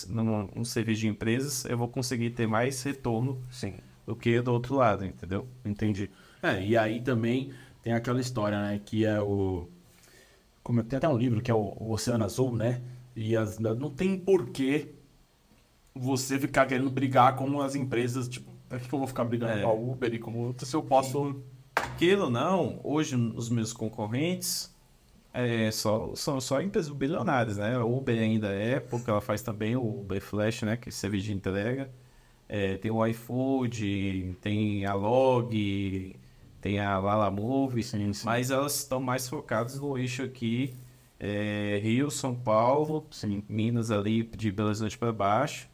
[0.08, 3.74] no, no, serviço de empresas, eu vou conseguir ter mais retorno Sim.
[4.04, 5.46] do que do outro lado, entendeu?
[5.64, 6.10] Entendi.
[6.42, 8.80] É, e aí também tem aquela história, né?
[8.84, 9.68] Que é o.
[10.64, 12.82] Como tem até um livro que é o, o Oceano Azul, né?
[13.14, 14.88] E as, não tem porquê
[15.94, 19.52] você ficar querendo brigar com as empresas, tipo, por que que eu vou ficar brigando
[19.52, 19.62] É.
[19.62, 21.40] com a Uber e com outra se eu posso.
[21.94, 24.74] Aquilo não, hoje os meus concorrentes
[25.32, 27.76] é, só, são só empresas bilionárias, né?
[27.76, 30.76] A Uber ainda é, porque ela faz também o Uber Flash, né?
[30.76, 31.90] Que é serviço de entrega.
[32.48, 36.16] É, tem o iFood, tem a Log,
[36.60, 38.24] tem a Lala Move, Sim, sim.
[38.24, 40.72] mas elas estão mais focadas no eixo aqui,
[41.20, 43.42] é, Rio, São Paulo, Sim.
[43.48, 45.68] Minas ali de Belo Horizonte para baixo.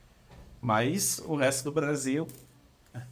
[0.60, 2.26] Mas o resto do Brasil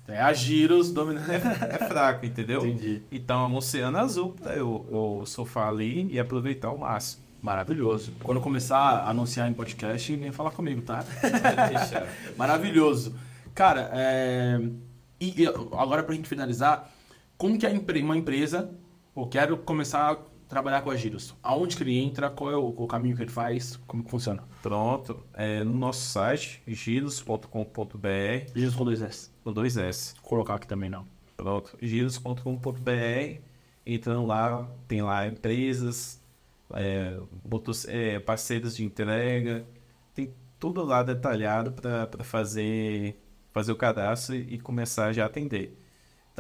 [0.07, 1.31] Tem a Giros dominando.
[1.31, 2.67] é fraco, entendeu?
[2.67, 3.03] Entendi.
[3.11, 7.23] Então é um oceano azul pra eu, eu surfar ali e aproveitar ao máximo.
[7.41, 8.13] Maravilhoso.
[8.23, 11.03] Quando eu começar a anunciar em podcast, nem falar comigo, tá?
[12.37, 13.15] Maravilhoso.
[13.55, 14.61] Cara, é...
[15.21, 16.91] e, e agora pra gente finalizar,
[17.37, 18.71] como que a empre- uma empresa,
[19.17, 20.17] eu quero começar a
[20.51, 23.31] trabalhar com a Giros, aonde que ele entra, qual é o, o caminho que ele
[23.31, 24.43] faz, como que funciona?
[24.63, 29.31] Pronto, é, no nosso site, giros.com.br, Giros com dois S.
[29.45, 30.15] com dois S.
[30.17, 31.07] Vou colocar aqui também não.
[31.37, 33.41] Pronto, giros.com.br,
[33.87, 36.21] entrando lá, tem lá empresas,
[36.75, 39.65] é, motos- é, parceiros de entrega,
[40.15, 43.19] tem tudo lá detalhado para fazer,
[43.53, 45.77] fazer o cadastro e começar já a atender.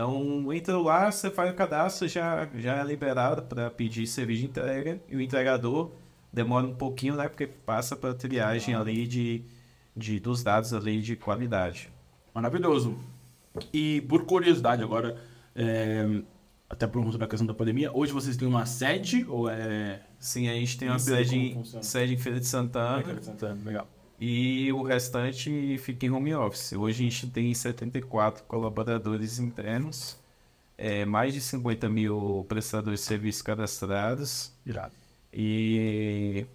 [0.01, 4.46] Então, entra lá, você faz o cadastro, já, já é liberado para pedir serviço de
[4.46, 5.90] entrega e o entregador
[6.32, 7.28] demora um pouquinho, né?
[7.28, 9.44] Porque passa para triagem ali de,
[9.94, 11.92] de, dos dados ali de qualidade.
[12.32, 12.96] Maravilhoso.
[13.74, 15.18] E por curiosidade agora,
[15.55, 16.22] é,
[16.70, 20.01] até por conta da questão da pandemia, hoje vocês têm uma sede ou é...
[20.18, 21.82] Sim, a gente tem uma Em Feira, sede, como funciona?
[21.82, 23.03] sede em Feira de Santana
[23.66, 23.86] Legal.
[24.21, 26.75] E o restante fica em home office.
[26.75, 30.18] Hoje a gente tem 74 colaboradores internos,
[30.77, 34.95] é, mais de 50 mil prestadores de serviços cadastrados Irado.
[35.33, 36.47] e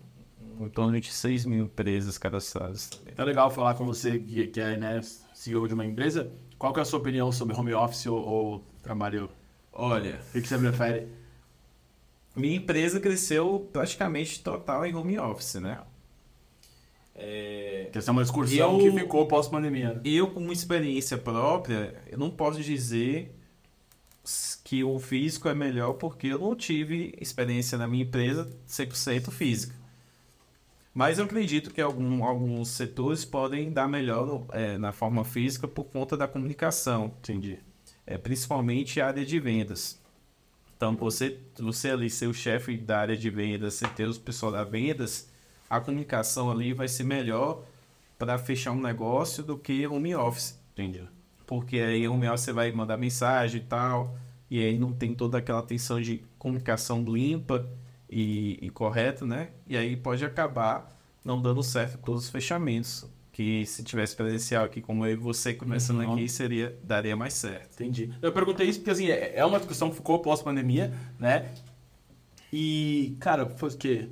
[0.60, 2.90] em torno de 6 mil empresas cadastradas.
[3.16, 5.02] Tá legal falar com você que, que é né,
[5.34, 6.32] CEO de uma empresa.
[6.60, 9.30] Qual que é a sua opinião sobre home office ou, ou trabalho?
[9.74, 11.08] Olha, O que, que você prefere?
[12.36, 15.80] minha empresa cresceu praticamente total em home office, né?
[17.18, 19.94] É, Porque essa é uma excursão Eu- que ficou pós-pandemia.
[19.94, 20.02] né?
[20.04, 23.34] Eu, com experiência própria, eu não posso dizer
[24.64, 29.76] que o físico é melhor porque eu não tive experiência na minha empresa 100% física.
[30.94, 35.68] Mas eu acredito que algum- alguns setores podem dar melhor no- é, na forma física
[35.68, 37.60] por conta da comunicação, Entendi.
[38.08, 40.02] é, principalmente a área de vendas.
[40.76, 44.52] Então, você, você ali ser o chefe da área de vendas, você ter os pessoal
[44.52, 45.30] da vendas,
[45.78, 47.64] a comunicação ali vai ser melhor
[48.18, 50.60] para fechar um negócio do que home office.
[50.74, 51.04] Entendi.
[51.46, 54.18] Porque aí home office você vai mandar mensagem e tal,
[54.50, 57.68] e aí não tem toda aquela atenção de comunicação limpa
[58.10, 59.50] e, e correta, né?
[59.68, 63.06] E aí pode acabar não dando certo todos os fechamentos.
[63.32, 66.14] Que se tivesse presencial aqui, como eu e você começando Uhum.
[66.14, 67.74] aqui, seria, daria mais certo.
[67.74, 68.10] Entendi.
[68.22, 71.52] Eu perguntei isso porque, assim, é é uma discussão que ficou pós-pandemia, né?
[72.52, 74.08] E, cara, foi o quê?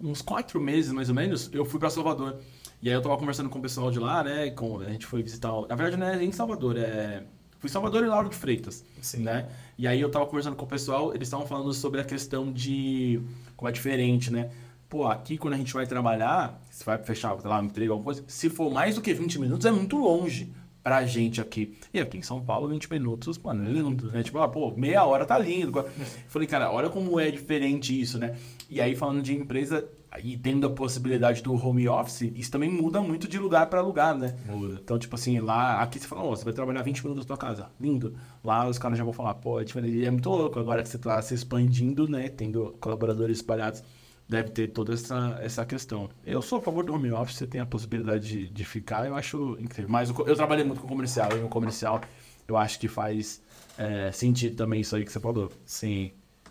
[0.00, 2.36] Uns quatro meses, mais ou menos, eu fui pra Salvador.
[2.82, 4.50] E aí eu tava conversando com o pessoal de lá, né?
[4.50, 5.52] Com, a gente foi visitar...
[5.68, 7.22] Na verdade, não é em Salvador, é...
[7.58, 9.22] Fui em Salvador e Lauro de Freitas, Sim.
[9.22, 9.48] né?
[9.78, 13.22] E aí eu tava conversando com o pessoal, eles estavam falando sobre a questão de...
[13.56, 14.50] Como é diferente, né?
[14.88, 18.04] Pô, aqui quando a gente vai trabalhar, se vai fechar, sei lá, um emprego, alguma
[18.04, 20.52] coisa, se for mais do que 20 minutos, é muito longe
[20.84, 21.78] pra gente aqui.
[21.94, 24.22] E aqui em São Paulo, 20 minutos, mano, é lindo, né?
[24.22, 25.82] Tipo, ah, pô, meia hora tá lindo.
[26.28, 28.36] Falei, cara, olha como é diferente isso, né?
[28.68, 29.88] E aí, falando de empresa
[30.22, 34.14] e tendo a possibilidade do home office, isso também muda muito de lugar pra lugar,
[34.14, 34.36] né?
[34.46, 34.78] Muda.
[34.84, 37.38] Então, tipo assim, lá, aqui você fala, ó, você vai trabalhar 20 minutos da tua
[37.38, 38.14] casa, lindo.
[38.44, 40.60] Lá os caras já vão falar, pô, é é muito louco.
[40.60, 43.82] Agora que você tá se expandindo, né, tendo colaboradores espalhados,
[44.28, 46.08] deve ter toda essa, essa questão.
[46.24, 49.14] Eu sou a favor do home office, você tem a possibilidade de, de ficar, eu
[49.14, 49.90] acho incrível.
[49.90, 52.00] Mas o co- eu trabalhei muito com comercial, e no comercial
[52.48, 53.42] eu acho que faz
[53.78, 55.50] é, sentido também isso aí que você falou.
[55.64, 56.10] Sim.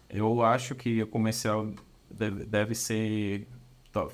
[0.09, 1.71] Eu acho que o comercial
[2.11, 3.47] deve, deve ser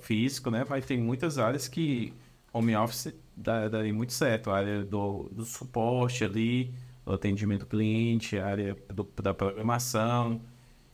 [0.01, 0.63] físico, né?
[0.63, 2.13] Vai ter muitas áreas que
[2.51, 4.49] home office dá, daria muito certo.
[4.51, 6.73] A área do, do suporte ali,
[7.05, 10.41] do atendimento cliente, a área do- da programação,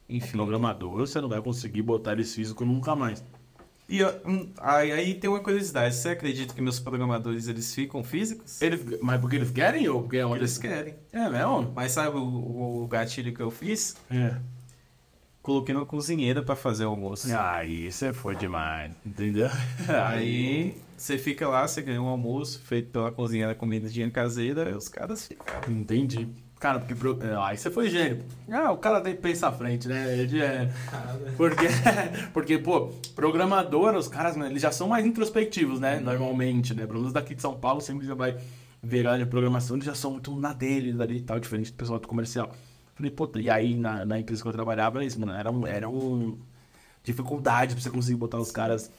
[0.09, 0.31] enfim.
[0.31, 3.23] Programador, você não vai conseguir botar eles físicos nunca mais.
[3.87, 5.95] E hum, aí, aí tem uma curiosidade.
[5.95, 8.61] Você acredita que meus programadores eles ficam físicos?
[8.61, 10.95] Eles, mas porque eles querem ou porque é onde Eles querem.
[11.11, 11.71] É mesmo?
[11.75, 13.95] Mas sabe o, o gatilho que eu fiz?
[14.09, 14.37] É.
[15.41, 17.27] Coloquei uma cozinheira pra fazer o almoço.
[17.37, 19.49] Aí você foi demais, entendeu?
[20.07, 24.89] Aí você fica lá, você ganha um almoço feito pela cozinheira comidinha caseira, e os
[24.89, 25.45] caras ficam.
[25.71, 26.27] Entendi.
[26.59, 26.95] Cara, porque.
[26.95, 28.23] pro- é, Aí você foi gênio.
[28.51, 30.17] Ah, o cara tem que pensar à frente, né?
[30.17, 30.71] Ele é.
[31.37, 31.65] Porque,
[32.33, 35.99] porque, pô, programador, os caras, né, eles já são mais introspectivos, né?
[35.99, 36.85] Normalmente, né?
[36.87, 38.37] Pelo menos daqui de São Paulo, sempre já vai
[38.81, 41.99] ver a programação, eles já são muito na deles ali e tal, diferente do pessoal
[41.99, 42.51] do comercial.
[42.95, 45.89] Falei, pô, e aí na, na empresa que eu trabalhava, isso, mano, era um, era
[45.89, 46.37] um
[47.03, 48.89] dificuldade pra você conseguir botar os caras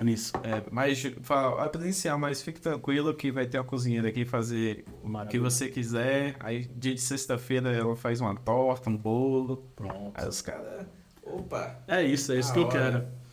[0.00, 0.32] nisso.
[0.42, 5.02] É, mas é presencial, mas fique tranquilo que vai ter uma cozinheira aqui fazer o
[5.02, 5.42] que Maravilha.
[5.42, 6.36] você quiser.
[6.40, 9.64] Aí dia de sexta-feira ela faz uma torta, um bolo.
[9.74, 10.12] Pronto.
[10.14, 10.86] Aí os caras.
[11.22, 11.78] Opa!
[11.88, 12.92] É isso, é isso Da que eu hora.
[12.92, 13.26] quero.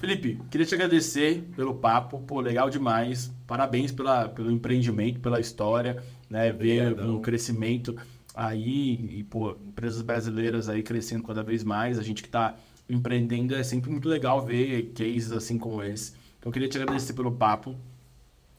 [0.00, 3.32] Felipe, queria te agradecer pelo papo, pô, legal demais.
[3.46, 6.52] Parabéns pela, pelo empreendimento, pela história, né?
[6.52, 7.16] Ver Obrigadão.
[7.16, 7.96] um crescimento
[8.34, 11.98] aí e, pô, empresas brasileiras aí crescendo cada vez mais.
[11.98, 12.54] A gente que tá
[12.88, 16.12] empreendendo é sempre muito legal ver cases assim como esse.
[16.38, 17.74] Então, eu queria te agradecer pelo papo.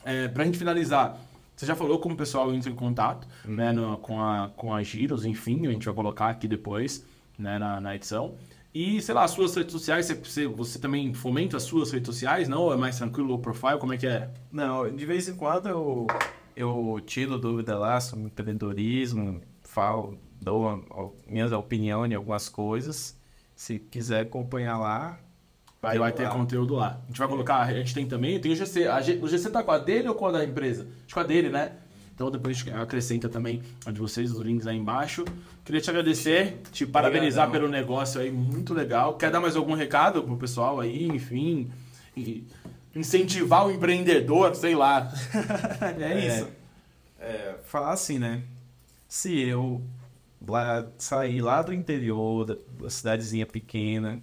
[0.03, 1.19] É, pra gente finalizar,
[1.55, 4.81] você já falou como o pessoal entra em contato né, no- com, a, com a
[4.83, 7.05] Giros, enfim, a gente vai colocar aqui depois
[7.37, 8.35] né, na, na edição.
[8.73, 12.47] E, sei lá, as suas redes sociais, você, você, também fomenta as suas redes sociais,
[12.47, 12.61] não?
[12.63, 13.79] Ou é mais tranquilo, low profile?
[13.79, 14.29] Como é que é?
[14.51, 16.05] Não, de vez em quando eu,
[16.55, 23.17] eu tiro dúvida lá sobre empreendedorismo, falo, dou a, a minha opinião em algumas coisas.
[23.57, 25.17] Se quiser acompanhar lá,
[25.81, 26.29] Vai, ter lá.
[26.29, 27.01] conteúdo lá.
[27.03, 28.87] A gente vai colocar, a gente tem também, tem o GC.
[28.87, 30.83] A G- o GC tá com a dele ou com a da empresa?
[30.83, 31.71] Acho que com a dele, né?
[32.13, 35.25] Então depois a gente acrescenta também a de vocês, os links aí embaixo.
[35.65, 37.69] Queria te agradecer, te parabenizar Obrigadão.
[37.71, 39.15] pelo negócio aí, muito legal.
[39.17, 41.71] Quer dar mais algum recado pro pessoal aí, enfim?
[42.15, 42.45] E
[42.95, 45.11] incentivar o empreendedor, sei lá.
[45.99, 46.47] é isso.
[47.19, 48.43] É, falar assim, né?
[49.07, 49.81] Se eu
[50.45, 54.21] lá, sair lá do interior, da, da cidadezinha pequena,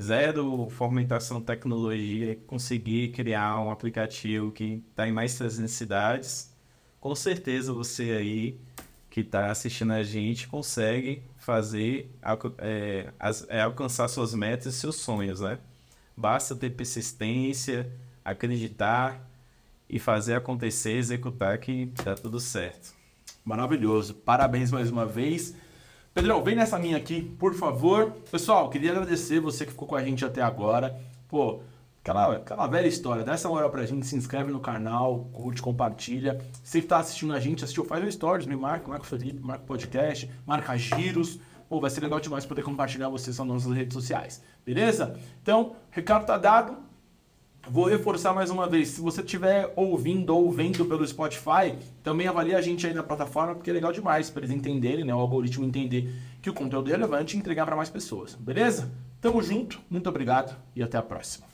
[0.00, 6.54] zero fomentação tecnologia, conseguir criar um aplicativo que está em mais 300 cidades,
[7.00, 8.58] com certeza você aí
[9.10, 12.10] que está assistindo a gente consegue fazer,
[12.58, 13.12] é,
[13.48, 15.58] é, alcançar suas metas e seus sonhos, né?
[16.16, 17.92] Basta ter persistência,
[18.24, 19.28] acreditar
[19.88, 22.93] e fazer acontecer, executar que dá tudo certo.
[23.44, 24.14] Maravilhoso.
[24.14, 25.54] Parabéns mais uma vez.
[26.14, 28.12] Pedrão, vem nessa minha aqui, por favor.
[28.30, 30.98] Pessoal, queria agradecer você que ficou com a gente até agora.
[31.28, 31.60] Pô,
[32.00, 33.22] aquela, aquela velha história.
[33.22, 36.40] Dá essa moral pra gente, se inscreve no canal, curte, compartilha.
[36.70, 39.64] Que tá assistindo a gente, assistiu, faz um stories, me marca, marca o Felipe, marca
[39.64, 41.38] o podcast, marca giros.
[41.68, 44.42] Pô, vai ser legal demais poder compartilhar vocês nas nossas redes sociais.
[44.64, 45.20] Beleza?
[45.42, 46.78] Então, recado tá dado.
[47.70, 52.54] Vou reforçar mais uma vez, se você estiver ouvindo ou vendo pelo Spotify, também avalie
[52.54, 55.64] a gente aí na plataforma, porque é legal demais para eles entenderem, né, o algoritmo
[55.64, 56.12] entender
[56.42, 58.92] que o conteúdo é relevante e entregar para mais pessoas, beleza?
[59.18, 61.53] Tamo junto, muito obrigado e até a próxima.